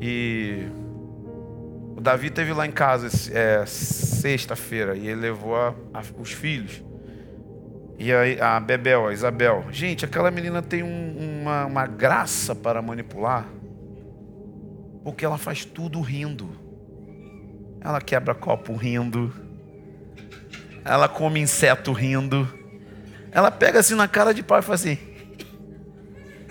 [0.00, 0.68] E
[1.96, 6.82] o Davi teve lá em casa é, sexta-feira e ele levou a, a, os filhos.
[7.96, 9.66] E a, a Bebel, a Isabel.
[9.70, 13.46] Gente, aquela menina tem um, uma, uma graça para manipular.
[15.04, 16.50] Porque ela faz tudo rindo.
[17.80, 19.32] Ela quebra copo rindo.
[20.84, 22.52] Ela come inseto rindo.
[23.30, 24.98] Ela pega assim na cara de pau e faz assim.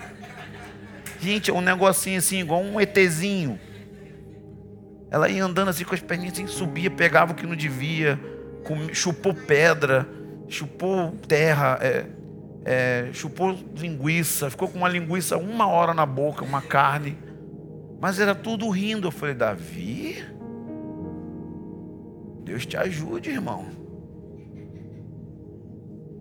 [1.20, 3.60] Gente, é um negocinho assim, igual um ETzinho.
[5.10, 8.18] Ela ia andando assim com as perninhas assim, subia, pegava o que não devia,
[8.92, 10.08] chupou pedra,
[10.48, 12.06] chupou terra, é,
[12.64, 17.16] é, chupou linguiça, ficou com uma linguiça uma hora na boca, uma carne.
[18.00, 19.08] Mas era tudo rindo.
[19.08, 20.24] Eu falei, Davi,
[22.42, 23.66] Deus te ajude, irmão.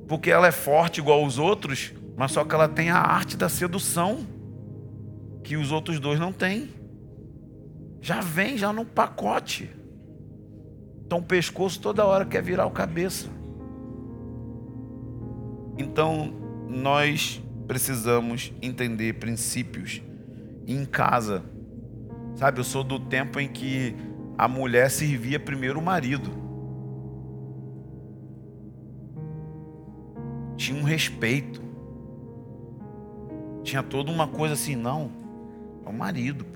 [0.07, 3.49] Porque ela é forte igual os outros, mas só que ela tem a arte da
[3.49, 4.25] sedução
[5.43, 6.69] que os outros dois não têm
[8.03, 9.69] já vem já no pacote.
[11.05, 13.29] Então o pescoço toda hora quer virar o cabeça.
[15.77, 16.33] Então
[16.67, 20.01] nós precisamos entender princípios
[20.67, 21.45] em casa.
[22.35, 23.95] Sabe, eu sou do tempo em que
[24.37, 26.29] a mulher servia primeiro o marido.
[30.57, 31.61] Tinha um respeito.
[33.63, 35.09] Tinha toda uma coisa assim, não,
[35.85, 36.52] é o marido.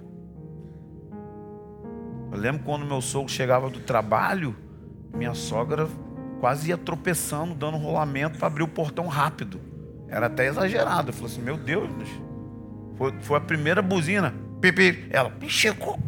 [2.31, 4.55] Eu lembro quando meu sogro chegava do trabalho,
[5.13, 5.87] minha sogra
[6.39, 9.59] quase ia tropeçando, dando rolamento para abrir o portão rápido.
[10.07, 11.09] Era até exagerado.
[11.09, 11.89] Eu falei assim: Meu Deus,
[12.97, 14.33] foi, foi a primeira buzina.
[14.61, 15.07] Pipi.
[15.09, 15.99] Ela, chegou,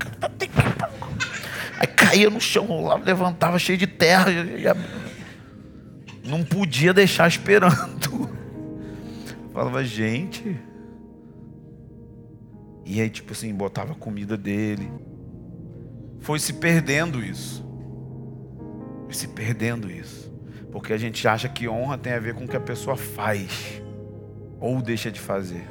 [1.80, 4.26] Aí caía no chão, rolava, levantava cheio de terra.
[6.26, 8.30] Não podia deixar esperando.
[9.54, 10.60] falava, gente.
[12.86, 14.92] E aí, tipo assim, botava a comida dele
[16.20, 17.66] foi se perdendo isso.
[19.06, 20.32] Foi se perdendo isso.
[20.72, 23.82] Porque a gente acha que honra tem a ver com o que a pessoa faz
[24.60, 25.68] ou deixa de fazer.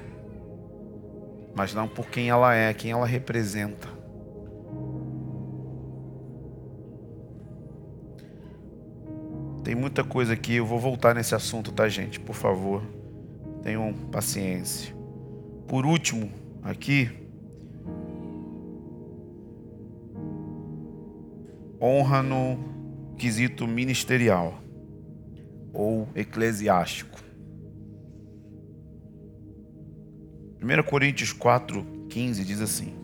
[1.54, 3.88] Mas não por quem ela é, quem ela representa.
[9.62, 12.18] Tem muita coisa aqui, eu vou voltar nesse assunto, tá, gente?
[12.18, 12.82] Por favor,
[13.62, 14.94] tenham paciência.
[15.66, 16.30] Por último,
[16.62, 17.10] aqui,
[21.80, 24.62] honra no quesito ministerial
[25.72, 27.18] ou eclesiástico.
[30.60, 32.94] 1 Coríntios 4, 15 diz assim: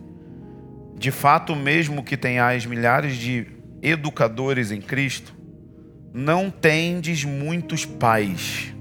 [0.97, 3.47] De fato, mesmo que tenhais milhares de
[3.81, 5.33] educadores em Cristo,
[6.13, 8.73] não tendes muitos pais,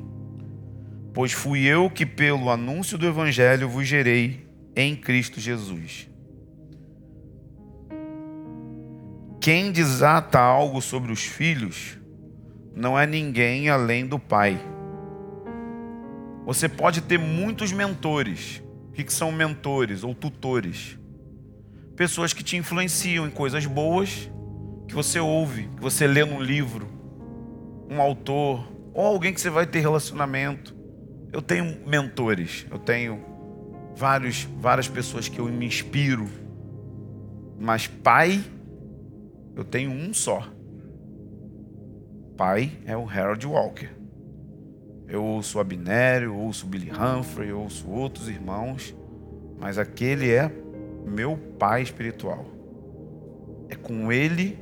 [1.13, 6.09] pois fui eu que, pelo anúncio do Evangelho, vos gerei em Cristo Jesus.
[9.45, 11.99] Quem desata algo sobre os filhos
[12.75, 14.59] não é ninguém além do pai.
[16.47, 18.63] Você pode ter muitos mentores.
[18.89, 20.99] O que são mentores ou tutores?
[21.95, 24.31] Pessoas que te influenciam em coisas boas,
[24.89, 26.89] que você ouve, que você lê num livro,
[27.91, 30.75] um autor, ou alguém que você vai ter relacionamento.
[31.31, 33.23] Eu tenho mentores, eu tenho
[33.95, 36.27] vários, várias pessoas que eu me inspiro.
[37.61, 38.43] Mas pai
[39.57, 40.47] eu tenho um só.
[42.37, 43.89] Pai é o Harold Walker.
[45.07, 45.59] Eu ouço
[46.23, 48.95] eu ouço Billy Humphrey, ouço outros irmãos,
[49.61, 50.51] mas aquele é
[51.07, 52.45] meu pai espiritual.
[53.69, 54.59] É com ele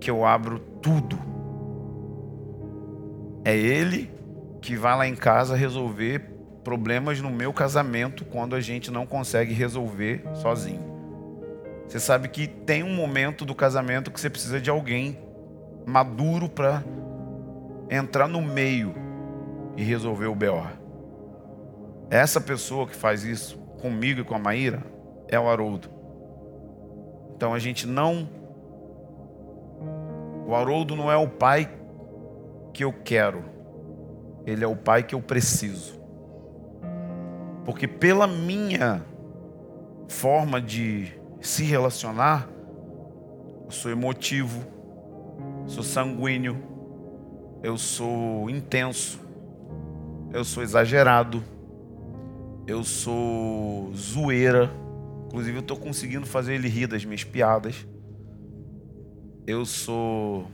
[0.00, 1.18] que eu abro tudo.
[3.44, 4.10] É ele
[4.60, 6.20] que vai lá em casa resolver
[6.62, 10.97] problemas no meu casamento quando a gente não consegue resolver sozinho.
[11.88, 15.18] Você sabe que tem um momento do casamento que você precisa de alguém
[15.86, 16.84] maduro para
[17.90, 18.94] entrar no meio
[19.74, 20.66] e resolver o BO.
[22.10, 24.82] Essa pessoa que faz isso comigo e com a Maíra
[25.28, 25.88] é o Haroldo.
[27.34, 28.28] Então a gente não.
[30.46, 31.70] O Haroldo não é o pai
[32.74, 33.44] que eu quero,
[34.44, 35.98] ele é o pai que eu preciso.
[37.64, 39.02] Porque pela minha
[40.06, 42.48] forma de se relacionar,
[43.64, 44.64] eu sou emotivo,
[45.66, 46.56] sou sanguíneo,
[47.62, 49.20] eu sou intenso,
[50.32, 51.42] eu sou exagerado,
[52.66, 54.70] eu sou zoeira.
[55.26, 57.86] Inclusive, eu estou conseguindo fazer ele rir das minhas piadas.
[59.46, 60.46] Eu sou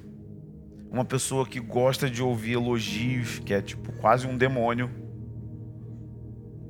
[0.90, 4.90] uma pessoa que gosta de ouvir elogios, que é tipo quase um demônio.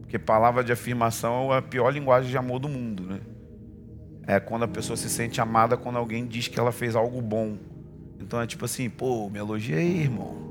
[0.01, 3.21] Porque palavra de afirmação é a pior linguagem de amor do mundo, né?
[4.27, 7.57] É quando a pessoa se sente amada quando alguém diz que ela fez algo bom.
[8.19, 10.45] Então é tipo assim, pô, me elogia aí, irmão.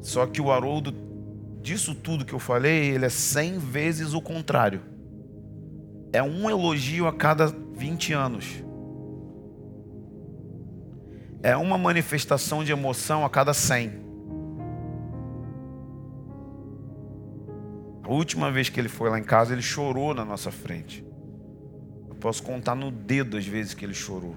[0.00, 0.94] Só que o Haroldo,
[1.60, 4.80] disso tudo que eu falei, ele é cem vezes o contrário.
[6.12, 8.64] É um elogio a cada 20 anos.
[11.42, 14.08] É uma manifestação de emoção a cada 100.
[18.02, 21.07] A última vez que ele foi lá em casa, ele chorou na nossa frente.
[22.20, 24.34] Posso contar no dedo as vezes que ele chorou.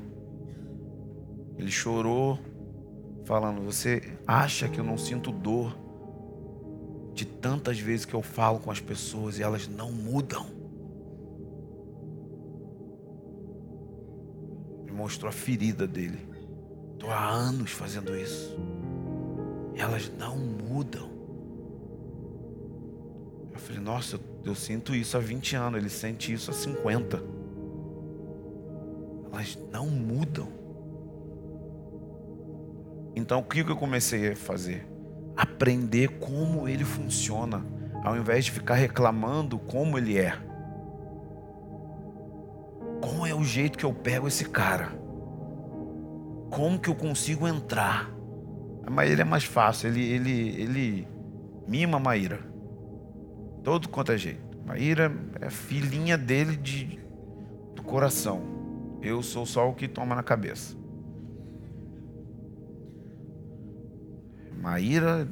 [1.58, 2.40] Ele chorou
[3.26, 5.78] falando: Você acha que eu não sinto dor
[7.14, 10.46] de tantas vezes que eu falo com as pessoas e elas não mudam?
[14.86, 16.20] Me mostrou a ferida dele.
[16.94, 18.56] Estou há anos fazendo isso.
[19.76, 21.10] Elas não mudam.
[23.52, 27.31] Eu falei, nossa, eu sinto isso há 20 anos, ele sente isso há 50.
[29.82, 30.48] Não mudam.
[33.16, 34.88] Então o que eu comecei a fazer?
[35.36, 37.66] Aprender como ele funciona,
[38.04, 40.38] ao invés de ficar reclamando como ele é.
[43.02, 44.90] Qual é o jeito que eu pego esse cara?
[46.52, 48.12] Como que eu consigo entrar?
[48.86, 51.08] A Maíra é mais fácil, ele, ele, ele
[51.68, 52.40] mima a Maíra.
[53.64, 54.60] Todo quanto é jeito.
[54.64, 57.00] Maíra é filhinha dele de,
[57.74, 58.61] do coração.
[59.02, 60.76] Eu sou só o que toma na cabeça.
[64.62, 65.28] Maíra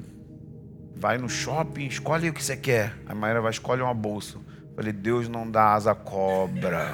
[0.95, 2.95] vai no shopping, escolhe o que você quer.
[3.05, 4.39] A Maíra vai escolher uma bolsa.
[4.75, 6.93] falei, Deus não dá asa cobra.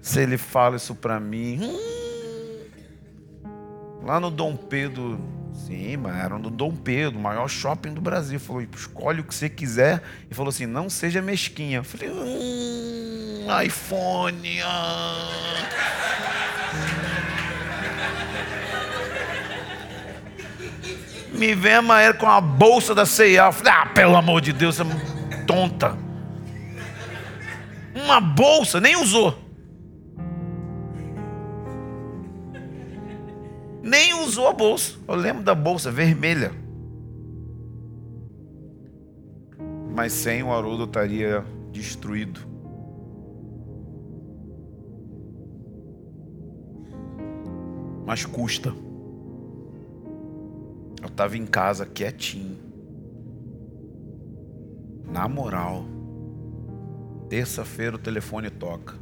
[0.00, 1.78] Se ele fala isso para mim, hum,
[4.02, 5.20] lá no Dom Pedro,
[5.52, 8.40] sim, mas era no Dom Pedro, o maior shopping do Brasil.
[8.40, 10.02] Falou, escolhe o que você quiser.
[10.30, 11.84] E falou assim, não seja mesquinha.
[11.84, 12.97] falei, hum,
[13.64, 14.60] iPhone.
[14.62, 15.28] Ah.
[21.32, 23.52] Me vem a Maera com a bolsa da CIA.
[23.52, 25.96] Falei, ah, pelo amor de Deus, você é tonta.
[27.94, 29.38] Uma bolsa, nem usou.
[33.82, 34.96] Nem usou a bolsa.
[35.06, 36.52] Eu lembro da bolsa vermelha.
[39.94, 42.57] Mas sem o Haroldo estaria destruído.
[48.08, 48.70] Mas custa.
[51.02, 52.56] Eu estava em casa quietinho.
[55.04, 55.84] Na moral.
[57.28, 58.94] Terça-feira o telefone toca.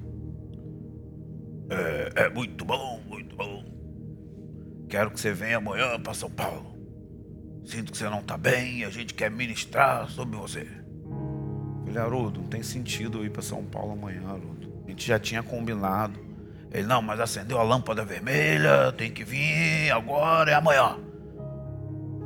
[1.70, 3.64] É, é muito bom, muito bom.
[4.88, 6.76] Quero que você venha amanhã para São Paulo.
[7.64, 10.66] Sinto que você não está bem a gente quer ministrar sobre você.
[11.84, 14.82] Falei, Haroldo, não tem sentido eu ir para São Paulo amanhã, Haroldo.
[14.84, 16.25] A gente já tinha combinado.
[16.72, 20.96] Ele, não, mas acendeu a lâmpada vermelha, tem que vir agora, é amanhã.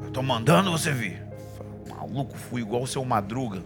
[0.03, 1.23] Eu tô mandando você vir.
[1.89, 3.63] Maluco, fui igual o seu Madruga.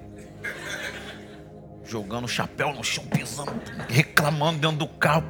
[1.87, 3.53] Jogando chapéu no chão, pisando,
[3.89, 5.25] reclamando dentro do carro.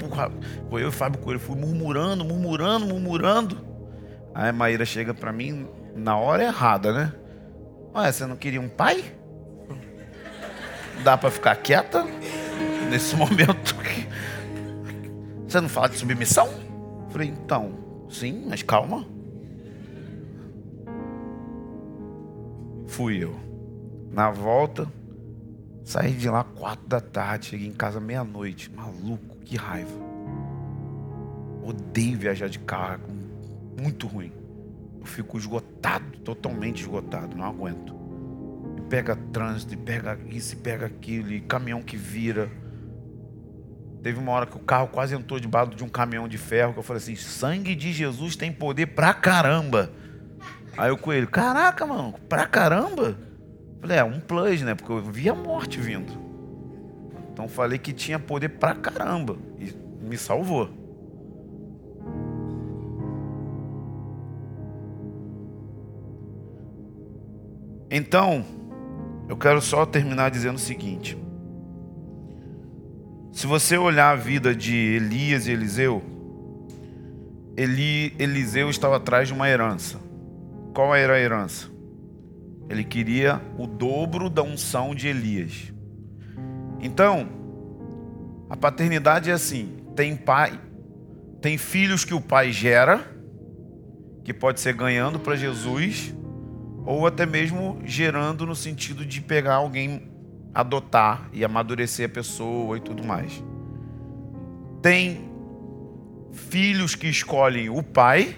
[0.70, 3.64] Foi eu e Fábio Coelho, fui murmurando, murmurando, murmurando.
[4.34, 7.12] Aí a Maíra chega pra mim na hora errada, né?
[7.94, 9.04] Ué, você não queria um pai?
[11.04, 12.04] Dá pra ficar quieta
[12.88, 13.76] nesse momento?
[15.54, 16.48] Você não fala de submissão?
[17.10, 19.06] Falei, então, sim, mas calma.
[22.88, 23.36] Fui eu.
[24.10, 24.92] Na volta,
[25.84, 28.68] saí de lá quatro da tarde, cheguei em casa meia-noite.
[28.68, 29.96] Maluco, que raiva.
[31.62, 33.06] Odeio viajar de carro,
[33.80, 34.32] muito ruim.
[34.98, 37.94] eu fico esgotado, totalmente esgotado, não aguento.
[38.76, 42.50] E pega trânsito, e pega isso, e pega aquilo, e caminhão que vira.
[44.04, 46.78] Teve uma hora que o carro quase entrou debaixo de um caminhão de ferro, que
[46.78, 49.90] eu falei assim: sangue de Jesus tem poder pra caramba.
[50.76, 53.16] Aí o coelho, caraca, mano, pra caramba?
[53.80, 54.74] Falei, é um plus, né?
[54.74, 56.12] Porque eu vi a morte vindo.
[57.32, 59.38] Então falei que tinha poder pra caramba.
[59.58, 59.74] E
[60.06, 60.68] me salvou.
[67.90, 68.44] Então,
[69.30, 71.16] eu quero só terminar dizendo o seguinte:
[73.34, 76.00] se você olhar a vida de Elias e Eliseu,
[77.56, 79.98] Eli, Eliseu estava atrás de uma herança.
[80.72, 81.68] Qual era a herança?
[82.70, 85.72] Ele queria o dobro da unção de Elias.
[86.80, 87.28] Então,
[88.48, 90.58] a paternidade é assim: tem pai,
[91.40, 93.04] tem filhos que o pai gera,
[94.22, 96.14] que pode ser ganhando para Jesus,
[96.86, 100.08] ou até mesmo gerando no sentido de pegar alguém,
[100.54, 103.42] adotar e amadurecer a pessoa e tudo mais.
[104.80, 105.28] Tem
[106.32, 108.36] filhos que escolhem o pai,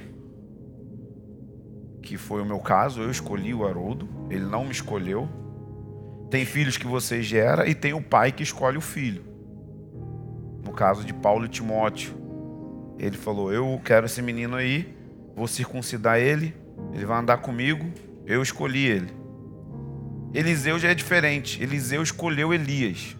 [2.03, 5.29] que foi o meu caso, eu escolhi o Haroldo, ele não me escolheu.
[6.31, 9.25] Tem filhos que você gera e tem o pai que escolhe o filho.
[10.64, 12.14] No caso de Paulo e Timóteo,
[12.99, 14.97] ele falou: Eu quero esse menino aí,
[15.35, 16.55] vou circuncidar ele,
[16.93, 17.87] ele vai andar comigo,
[18.25, 19.26] eu escolhi ele.
[20.35, 21.62] Eliseu já é diferente.
[21.62, 23.16] Eliseu escolheu Elias.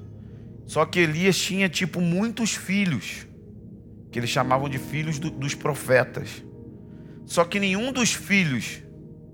[0.67, 3.27] Só que Elias tinha, tipo, muitos filhos,
[4.11, 6.43] que eles chamavam de filhos do, dos profetas.
[7.25, 8.83] Só que nenhum dos filhos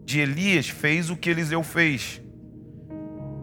[0.05, 2.21] de Elias fez o que Eliseu fez.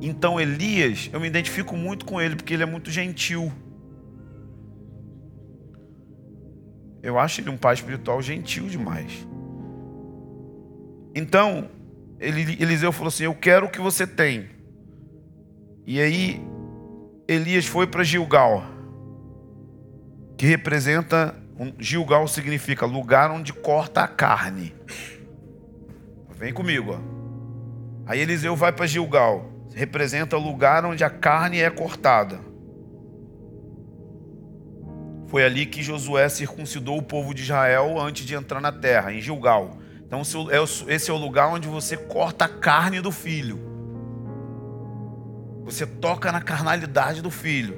[0.01, 3.51] Então, Elias, eu me identifico muito com ele, porque ele é muito gentil.
[7.01, 9.11] Eu acho ele um pai espiritual gentil demais.
[11.15, 11.69] Então,
[12.19, 14.49] Eliseu falou assim: Eu quero o que você tem.
[15.85, 16.41] E aí,
[17.27, 18.63] Elias foi para Gilgal,
[20.37, 21.35] que representa.
[21.77, 24.73] Gilgal significa lugar onde corta a carne.
[26.35, 26.93] Vem comigo.
[26.93, 27.19] Ó.
[28.05, 32.39] Aí Eliseu vai para Gilgal, representa o lugar onde a carne é cortada.
[35.27, 39.21] Foi ali que Josué circuncidou o povo de Israel antes de entrar na terra, em
[39.21, 39.77] Gilgal.
[40.09, 43.59] Então, é esse é o lugar onde você corta a carne do filho.
[45.63, 47.77] Você toca na carnalidade do filho.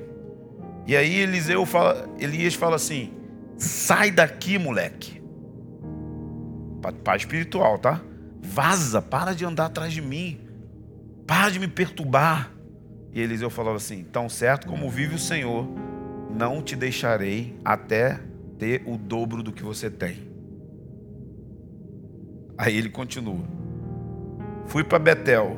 [0.87, 3.13] E aí Eliseu fala, Elias fala assim:
[3.57, 5.21] sai daqui, moleque.
[7.03, 8.01] Pai espiritual, tá?
[8.41, 10.39] Vaza, para de andar atrás de mim.
[11.27, 12.53] Para de me perturbar.
[13.11, 15.67] E Eliseu falava assim: tão certo como vive o Senhor,
[16.33, 18.21] não te deixarei até
[18.57, 20.30] ter o dobro do que você tem.
[22.61, 23.43] Aí ele continua.
[24.67, 25.57] Fui para Betel.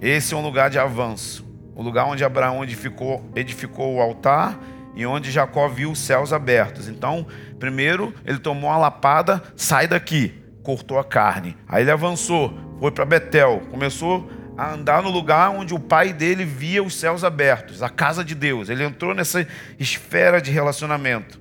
[0.00, 1.44] Esse é um lugar de avanço.
[1.74, 4.56] O lugar onde Abraão edificou, edificou o altar
[4.94, 6.86] e onde Jacó viu os céus abertos.
[6.86, 7.26] Então,
[7.58, 11.56] primeiro ele tomou uma lapada, sai daqui, cortou a carne.
[11.66, 16.44] Aí ele avançou, foi para Betel, começou a andar no lugar onde o pai dele
[16.44, 18.68] via os céus abertos, a casa de Deus.
[18.68, 19.44] Ele entrou nessa
[19.76, 21.40] esfera de relacionamento.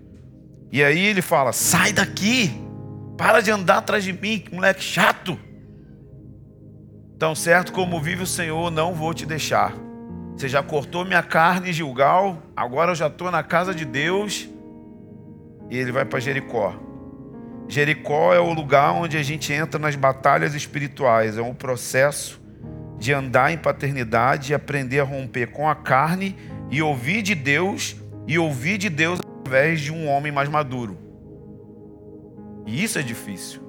[0.71, 2.70] E aí ele fala: sai daqui.
[3.17, 5.37] Para de andar atrás de mim, que moleque chato.
[7.19, 9.73] Tão certo como vive o Senhor, não vou te deixar.
[10.35, 14.49] Você já cortou minha carne, Gilgal, agora eu já estou na casa de Deus.
[15.69, 16.75] E ele vai para Jericó.
[17.67, 21.37] Jericó é o lugar onde a gente entra nas batalhas espirituais.
[21.37, 22.41] É um processo
[22.97, 26.35] de andar em paternidade e aprender a romper com a carne
[26.69, 27.95] e ouvir de Deus
[28.27, 30.97] e ouvir de Deus através de um homem mais maduro.
[32.65, 33.61] E isso é difícil.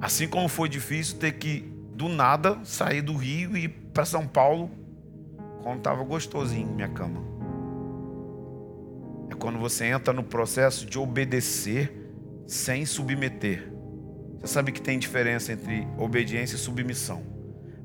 [0.00, 1.60] Assim como foi difícil ter que,
[1.94, 4.70] do nada, sair do Rio e ir para São Paulo
[5.62, 7.20] quando estava gostosinho minha cama.
[9.30, 11.92] É quando você entra no processo de obedecer
[12.46, 13.72] sem submeter.
[14.40, 17.22] Você sabe que tem diferença entre obediência e submissão.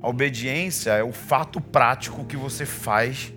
[0.02, 3.34] A obediência é o fato prático que você faz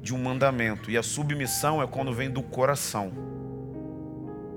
[0.00, 3.12] de um mandamento, e a submissão é quando vem do coração.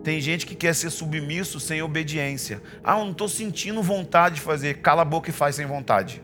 [0.03, 2.61] Tem gente que quer ser submisso sem obediência.
[2.83, 4.79] Ah, eu não estou sentindo vontade de fazer.
[4.79, 6.21] Cala a boca e faz sem vontade.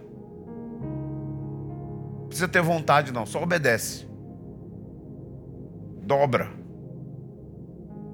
[2.19, 3.25] Não precisa ter vontade, não.
[3.25, 4.05] Só obedece.
[6.03, 6.51] Dobra.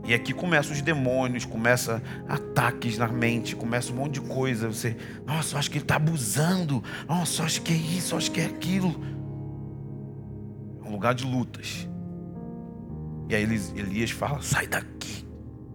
[0.05, 4.67] E aqui começam os demônios, começa ataques na mente, começa um monte de coisa.
[4.67, 4.95] Você,
[5.25, 6.83] nossa, acho que ele está abusando.
[7.07, 9.03] Nossa, acho que é isso, acho que é aquilo.
[10.83, 11.89] É um lugar de lutas.
[13.27, 13.43] E aí
[13.75, 15.24] Elias fala: sai daqui.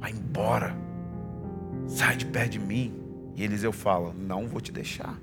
[0.01, 0.75] Vai embora.
[1.87, 2.95] sai de perto de mim.
[3.37, 5.17] E Eliseu fala: Não vou te deixar,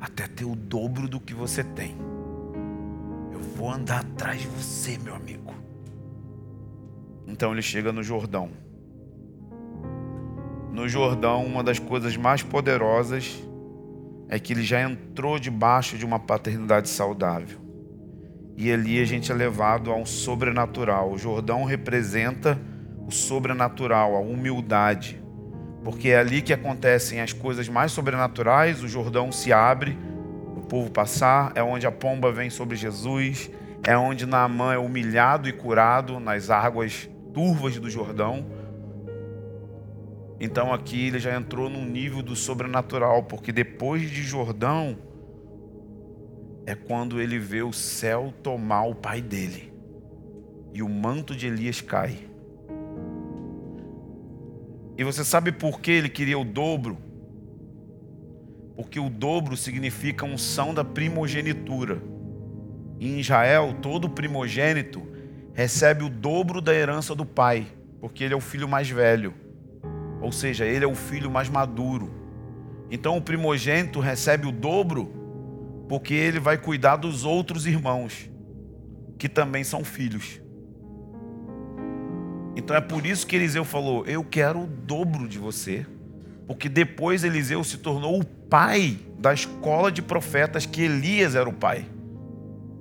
[0.00, 1.94] até ter o dobro do que você tem.
[3.32, 5.52] Eu vou andar atrás de você, meu amigo.
[7.26, 8.50] Então ele chega no Jordão.
[10.72, 13.42] No Jordão, uma das coisas mais poderosas
[14.28, 17.58] é que ele já entrou debaixo de uma paternidade saudável.
[18.56, 21.12] E ali a gente é levado a um sobrenatural.
[21.12, 22.60] O Jordão representa
[23.06, 25.22] o sobrenatural, a humildade.
[25.82, 29.98] Porque é ali que acontecem as coisas mais sobrenaturais, o Jordão se abre,
[30.56, 33.50] o povo passar, é onde a pomba vem sobre Jesus,
[33.86, 38.46] é onde Naamã é humilhado e curado nas águas turvas do Jordão.
[40.40, 44.96] Então aqui ele já entrou num nível do sobrenatural, porque depois de Jordão
[46.66, 49.72] é quando ele vê o céu tomar o pai dele.
[50.72, 52.33] E o manto de Elias cai.
[54.96, 56.98] E você sabe por que ele queria o dobro?
[58.76, 62.02] Porque o dobro significa unção da primogenitura.
[62.98, 65.02] E em Israel, todo primogênito
[65.52, 67.66] recebe o dobro da herança do pai,
[68.00, 69.34] porque ele é o filho mais velho.
[70.20, 72.10] Ou seja, ele é o filho mais maduro.
[72.90, 75.12] Então o primogênito recebe o dobro
[75.88, 78.30] porque ele vai cuidar dos outros irmãos,
[79.18, 80.40] que também são filhos.
[82.56, 85.86] Então é por isso que Eliseu falou: Eu quero o dobro de você.
[86.46, 91.52] Porque depois Eliseu se tornou o pai da escola de profetas que Elias era o
[91.52, 91.86] pai.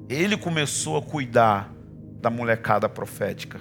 [0.09, 1.73] Ele começou a cuidar
[2.21, 3.59] da molecada profética,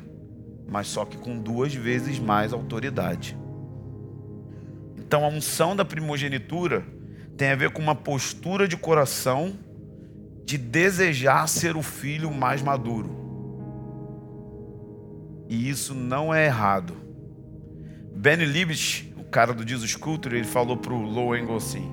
[0.68, 3.36] mas só que com duas vezes mais autoridade.
[4.98, 6.84] Então a unção da primogenitura
[7.36, 9.52] tem a ver com uma postura de coração
[10.44, 13.21] de desejar ser o filho mais maduro.
[15.52, 16.94] E isso não é errado.
[18.16, 21.92] Benny Libich, o cara do Jesus Culture, ele falou para o Low Angle assim: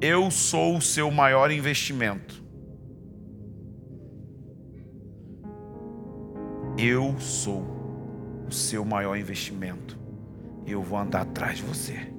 [0.00, 2.44] Eu sou o seu maior investimento.
[6.76, 9.96] Eu sou o seu maior investimento
[10.66, 12.12] eu vou andar atrás de você.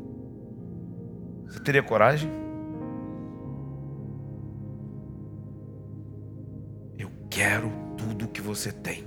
[1.45, 2.30] Você teria coragem?
[6.97, 9.07] Eu quero tudo que você tem.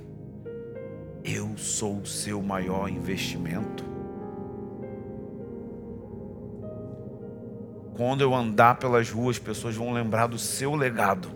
[1.61, 3.85] Sou o seu maior investimento.
[7.95, 11.29] Quando eu andar pelas ruas, pessoas vão lembrar do seu legado.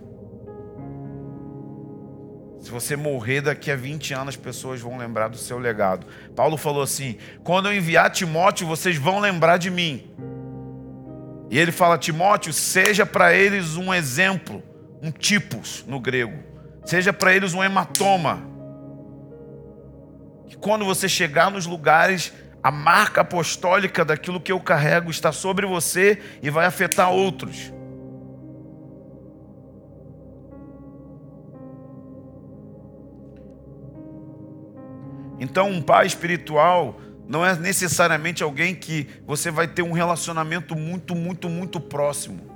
[2.59, 6.07] Se você morrer daqui a 20 anos, as pessoas vão lembrar do seu legado.
[6.36, 10.09] Paulo falou assim: quando eu enviar Timóteo, vocês vão lembrar de mim.
[11.51, 14.63] E ele fala: Timóteo, seja para eles um exemplo,
[15.03, 16.39] um tipos no grego,
[16.84, 18.55] seja para eles um hematoma.
[20.47, 25.65] Que quando você chegar nos lugares, a marca apostólica daquilo que eu carrego está sobre
[25.65, 27.71] você e vai afetar outros.
[35.39, 41.15] Então, um pai espiritual não é necessariamente alguém que você vai ter um relacionamento muito,
[41.15, 42.55] muito, muito próximo.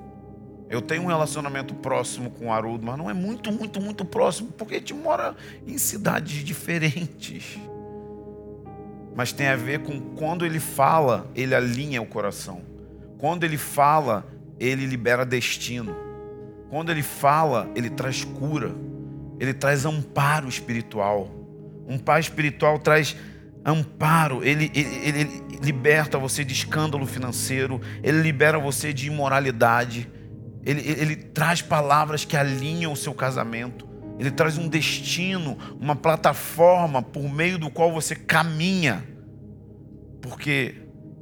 [0.69, 4.51] Eu tenho um relacionamento próximo com o Haroldo, mas não é muito, muito, muito próximo,
[4.51, 5.35] porque a gente mora
[5.67, 7.59] em cidades diferentes.
[9.15, 12.61] Mas tem a ver com quando ele fala, ele alinha o coração.
[13.17, 14.27] Quando ele fala,
[14.59, 15.95] ele libera destino.
[16.69, 18.71] Quando ele fala, ele traz cura.
[19.39, 21.29] Ele traz amparo espiritual.
[21.87, 23.15] Um pai espiritual traz
[23.65, 30.09] amparo, ele, ele, ele, liberta você de escândalo financeiro, ele libera você de imoralidade,
[30.65, 33.87] ele, ele, ele traz palavras que alinham o seu casamento,
[34.19, 39.03] ele traz um destino, uma plataforma por meio do qual você caminha,
[40.21, 40.75] porque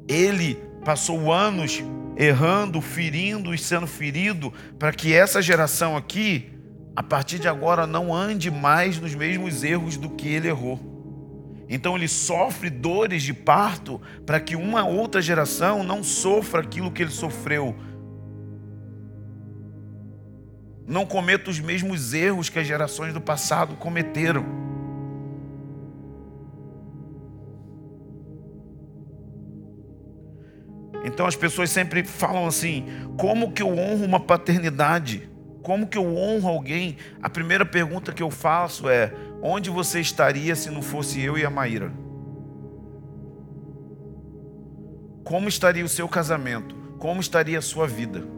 [0.08, 1.84] ele passou anos
[2.18, 6.52] errando, ferindo e sendo ferido, para que essa geração aqui
[6.96, 10.80] a partir de agora não ande mais nos mesmos erros do que ele errou.
[11.70, 17.04] Então ele sofre dores de parto para que uma outra geração não sofra aquilo que
[17.04, 17.76] ele sofreu.
[20.88, 24.46] Não cometa os mesmos erros que as gerações do passado cometeram.
[31.04, 32.86] Então as pessoas sempre falam assim:
[33.18, 35.30] como que eu honro uma paternidade?
[35.62, 36.96] Como que eu honro alguém?
[37.22, 41.46] A primeira pergunta que eu faço é: onde você estaria se não fosse eu e
[41.46, 41.92] a Maíra?
[45.26, 46.74] Como estaria o seu casamento?
[46.98, 48.37] Como estaria a sua vida?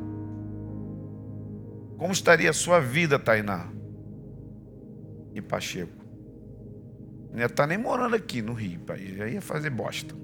[2.00, 3.70] Como estaria a sua vida, Tainá?
[5.34, 6.06] e Pacheco.
[7.32, 9.14] Não ia estar nem morando aqui no Rio, pai.
[9.16, 10.16] Já ia fazer bosta.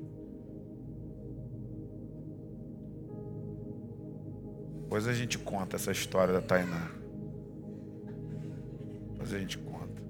[4.82, 6.90] Depois a gente conta essa história da Tainá.
[9.12, 10.04] Depois a gente conta.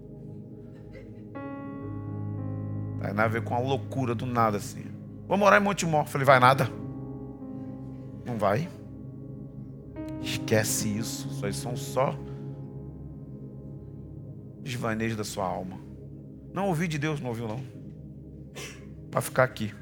[2.97, 4.85] A Tainá veio com uma loucura do nada assim.
[5.27, 6.05] Vou morar em Montemor.
[6.05, 6.69] Falei, vai nada.
[8.25, 8.69] Não vai.
[10.45, 11.43] Esquece isso.
[11.43, 12.15] Aí são só
[14.61, 15.79] desvaneios da sua alma.
[16.53, 17.63] Não ouvi de Deus, não ouviu não.
[19.09, 19.73] Para ficar aqui.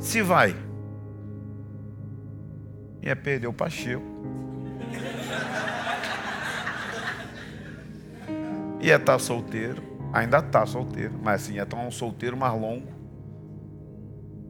[0.00, 0.54] Se vai,
[3.00, 4.04] ia perder o Pacheco.
[8.80, 9.82] Ia estar tá solteiro,
[10.12, 12.88] ainda está solteiro, mas assim, ia estar um solteiro mais longo.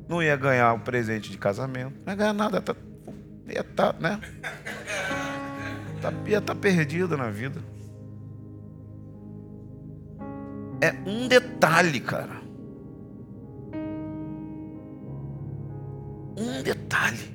[0.08, 2.74] Não ia ganhar o presente de casamento, não ia ganhar nada, tá,
[3.46, 4.20] ia estar, tá, né?
[6.06, 7.60] Tá, ia estar tá perdida na vida.
[10.80, 12.40] É um detalhe, cara.
[16.38, 17.34] Um detalhe.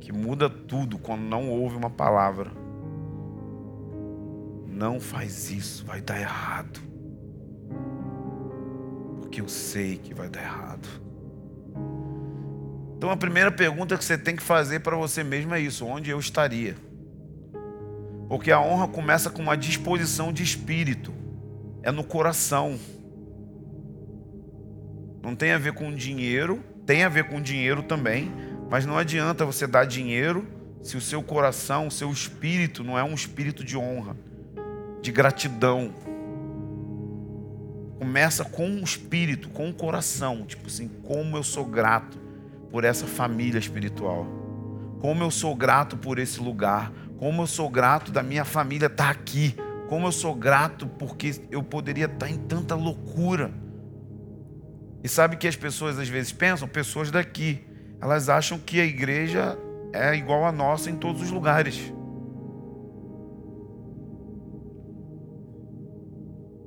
[0.00, 2.50] Que muda tudo quando não ouve uma palavra.
[4.66, 6.80] Não faz isso, vai dar errado.
[9.20, 10.88] Porque eu sei que vai dar errado.
[13.00, 16.10] Então a primeira pergunta que você tem que fazer para você mesmo é isso: onde
[16.10, 16.76] eu estaria?
[18.28, 21.10] Porque a honra começa com uma disposição de espírito,
[21.82, 22.78] é no coração.
[25.22, 28.30] Não tem a ver com dinheiro, tem a ver com dinheiro também,
[28.68, 30.46] mas não adianta você dar dinheiro
[30.82, 34.14] se o seu coração, o seu espírito não é um espírito de honra,
[35.00, 35.90] de gratidão.
[37.98, 42.28] Começa com o espírito, com o coração, tipo assim, como eu sou grato
[42.70, 44.26] por essa família espiritual.
[45.00, 49.04] Como eu sou grato por esse lugar, como eu sou grato da minha família estar
[49.04, 49.54] tá aqui.
[49.88, 53.52] Como eu sou grato porque eu poderia estar tá em tanta loucura.
[55.02, 57.62] E sabe que as pessoas às vezes pensam, pessoas daqui,
[58.00, 59.58] elas acham que a igreja
[59.92, 61.92] é igual a nossa em todos os lugares.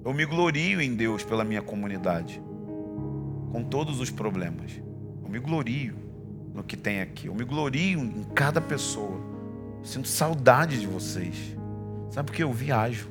[0.05, 2.43] Eu me glorio em Deus pela minha comunidade,
[3.51, 4.81] com todos os problemas.
[5.34, 5.95] Me glorio
[6.53, 7.25] no que tem aqui.
[7.25, 9.19] Eu me glorio em cada pessoa.
[9.81, 11.57] Sinto saudade de vocês.
[12.11, 13.09] Sabe porque eu viajo.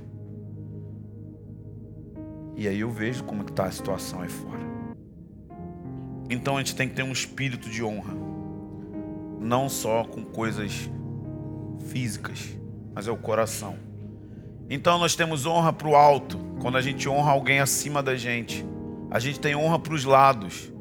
[2.57, 4.63] E aí eu vejo como está a situação aí fora.
[6.31, 8.15] Então a gente tem que ter um espírito de honra.
[9.41, 10.89] Não só com coisas
[11.89, 12.57] físicas,
[12.95, 13.75] mas é o coração.
[14.71, 18.65] Então nós temos honra para o alto, quando a gente honra alguém acima da gente.
[19.11, 20.72] A gente tem honra para os lados,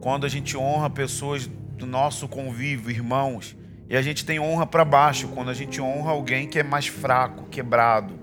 [0.00, 3.56] quando a gente honra pessoas do nosso convívio, irmãos.
[3.88, 6.86] E a gente tem honra para baixo quando a gente honra alguém que é mais
[6.86, 8.14] fraco, quebrado,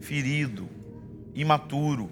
[0.00, 0.68] ferido,
[1.34, 2.10] imaturo.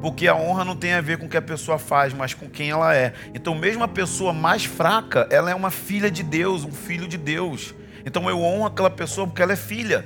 [0.00, 2.48] Porque a honra não tem a ver com o que a pessoa faz, mas com
[2.48, 3.14] quem ela é.
[3.34, 7.16] Então, mesmo a pessoa mais fraca, ela é uma filha de Deus, um filho de
[7.16, 7.74] Deus.
[8.06, 10.04] Então, eu honro aquela pessoa porque ela é filha.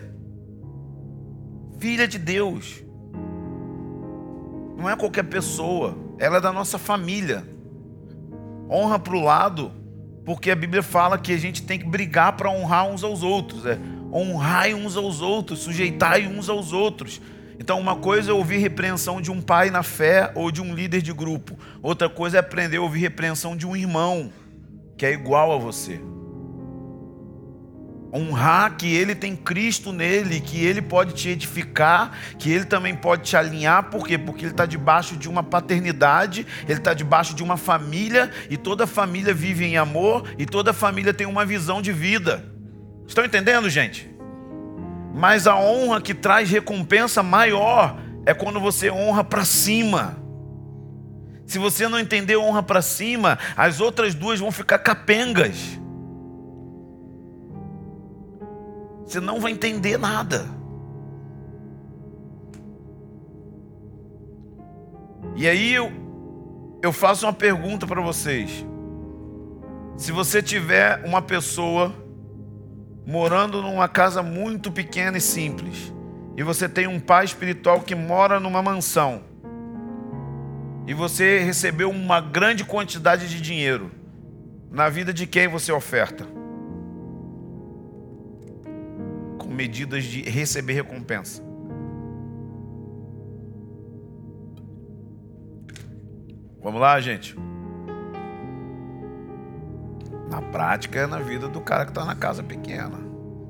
[1.79, 2.83] Filha de Deus.
[4.77, 7.58] Não é qualquer pessoa, ela é da nossa família.
[8.71, 9.73] Honra para o lado
[10.25, 13.65] porque a Bíblia fala que a gente tem que brigar para honrar uns aos outros.
[13.65, 13.79] É
[14.13, 17.21] honrai uns aos outros, sujeitai uns aos outros.
[17.59, 21.03] Então, uma coisa é ouvir repreensão de um pai na fé ou de um líder
[21.03, 21.59] de grupo.
[21.83, 24.31] Outra coisa é aprender a ouvir repreensão de um irmão
[24.97, 26.01] que é igual a você.
[28.13, 33.23] Honrar que ele tem Cristo nele, que ele pode te edificar, que ele também pode
[33.23, 34.17] te alinhar, por quê?
[34.17, 38.87] Porque ele está debaixo de uma paternidade, ele está debaixo de uma família, e toda
[38.87, 42.45] família vive em amor, e toda família tem uma visão de vida.
[43.07, 44.09] Estão entendendo, gente?
[45.15, 50.17] Mas a honra que traz recompensa maior é quando você honra para cima.
[51.45, 55.79] Se você não entender honra para cima, as outras duas vão ficar capengas.
[59.09, 60.45] Você não vai entender nada.
[65.35, 65.91] E aí eu,
[66.83, 68.67] eu faço uma pergunta para vocês.
[69.97, 71.95] Se você tiver uma pessoa
[73.07, 75.91] morando numa casa muito pequena e simples,
[76.37, 79.23] e você tem um pai espiritual que mora numa mansão,
[80.87, 83.91] e você recebeu uma grande quantidade de dinheiro,
[84.71, 86.38] na vida de quem você oferta?
[89.59, 91.43] Medidas de receber recompensa.
[96.63, 97.37] Vamos lá, gente.
[100.31, 102.99] Na prática é na vida do cara que está na casa pequena.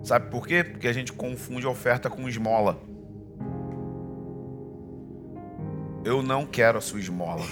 [0.03, 0.65] Sabe por quê?
[0.65, 2.81] Porque a gente confunde oferta com esmola.
[6.07, 7.45] Eu não quero a sua esmola.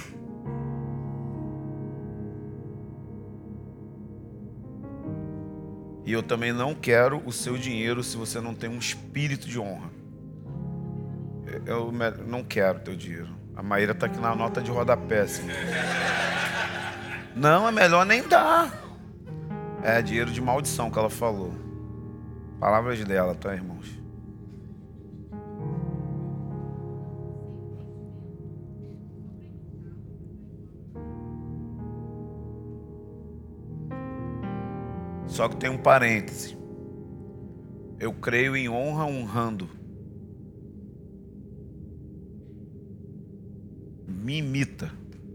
[6.07, 9.59] E eu também não quero o seu dinheiro se você não tem um espírito de
[9.59, 9.91] honra.
[11.67, 11.93] Eu
[12.27, 13.29] não quero teu dinheiro.
[13.57, 15.23] A Maíra está aqui na nota de rodapé.
[15.23, 15.43] Assim.
[17.35, 18.73] Não, é melhor nem dar.
[19.83, 21.53] É dinheiro de maldição que ela falou.
[22.61, 23.99] Palavras dela, tá, irmãos?
[35.37, 36.57] Só que tem um parêntese.
[38.01, 39.69] Eu creio em honra honrando.
[44.09, 44.91] Me imita.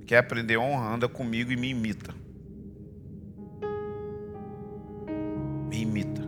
[0.07, 0.95] Quer aprender honra?
[0.95, 2.15] Anda comigo e me imita.
[5.69, 6.23] Me imita.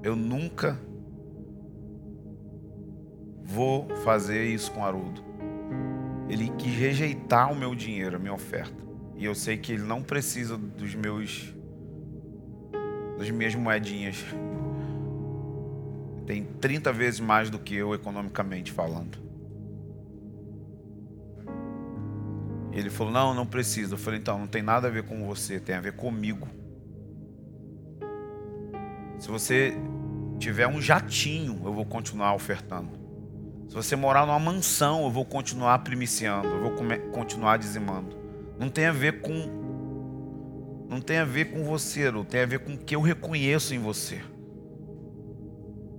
[0.00, 0.80] Eu nunca
[3.42, 5.20] vou fazer isso com Haroldo.
[6.28, 8.86] Ele quis rejeitar o meu dinheiro, a minha oferta.
[9.16, 11.57] E eu sei que ele não precisa dos meus
[13.18, 14.24] das minhas moedinhas.
[16.24, 19.18] Tem 30 vezes mais do que eu economicamente falando.
[22.72, 23.94] Ele falou: Não, não precisa.
[23.94, 26.46] Eu falei: Então, não tem nada a ver com você, tem a ver comigo.
[29.18, 29.76] Se você
[30.38, 32.90] tiver um jatinho, eu vou continuar ofertando.
[33.68, 36.72] Se você morar numa mansão, eu vou continuar primiciando, eu vou
[37.12, 38.16] continuar dizimando.
[38.58, 39.57] Não tem a ver com
[40.88, 43.74] não tem a ver com você, não tem a ver com o que eu reconheço
[43.74, 44.20] em você.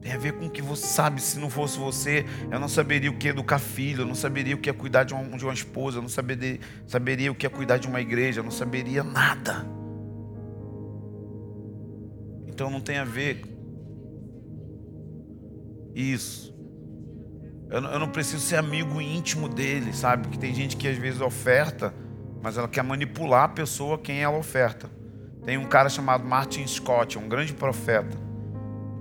[0.01, 1.21] Tem a ver com o que você sabe.
[1.21, 4.55] Se não fosse você, eu não saberia o que é educar filho, eu não saberia
[4.55, 7.45] o que é cuidar de uma, de uma esposa, eu não saberia, saberia o que
[7.45, 9.65] é cuidar de uma igreja, eu não saberia nada.
[12.47, 13.43] Então não tem a ver
[15.93, 16.49] isso.
[17.69, 20.23] Eu eu não preciso ser amigo íntimo dele, sabe?
[20.23, 21.93] Porque tem gente que às vezes oferta
[22.41, 24.89] mas ela quer manipular a pessoa quem ela oferta.
[25.45, 28.17] Tem um cara chamado Martin Scott, um grande profeta.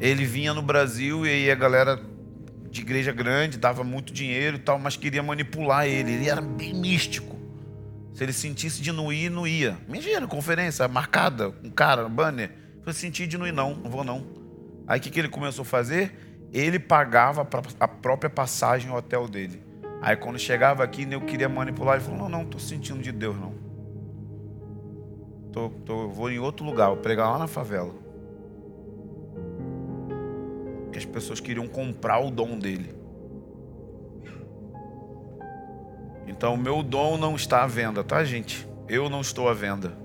[0.01, 2.01] Ele vinha no Brasil e aí a galera
[2.71, 6.13] de igreja grande dava muito dinheiro e tal, mas queria manipular ele.
[6.13, 7.37] Ele era bem místico.
[8.15, 9.77] Se ele sentisse de não ir, não ia.
[9.89, 12.51] Imagina, conferência marcada, um cara, banner.
[12.85, 14.27] Eu senti de não ir, não, não vou não.
[14.87, 16.15] Aí o que, que ele começou a fazer?
[16.53, 17.47] Ele pagava
[17.79, 19.63] a própria passagem ao hotel dele.
[20.01, 23.37] Aí quando chegava aqui, eu queria manipular, ele falou: Não, não, estou sentindo de Deus,
[23.37, 23.53] não.
[25.53, 27.95] Tô, tô, vou em outro lugar, vou pregar lá na favela.
[30.93, 32.95] Que as pessoas queriam comprar o dom dele.
[36.27, 38.69] Então o meu dom não está à venda, tá, gente?
[38.89, 39.97] Eu não estou à venda.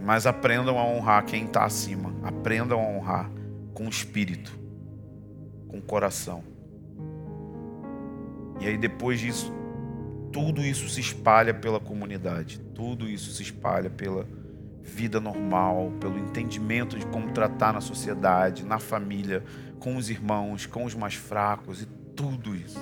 [0.00, 2.12] Mas aprendam a honrar quem está acima.
[2.24, 3.30] Aprendam a honrar
[3.72, 4.58] com o espírito,
[5.68, 6.51] com o coração.
[8.62, 9.52] E aí depois disso,
[10.32, 14.24] tudo isso se espalha pela comunidade, tudo isso se espalha pela
[14.80, 19.42] vida normal, pelo entendimento de como tratar na sociedade, na família,
[19.80, 22.78] com os irmãos, com os mais fracos e tudo isso.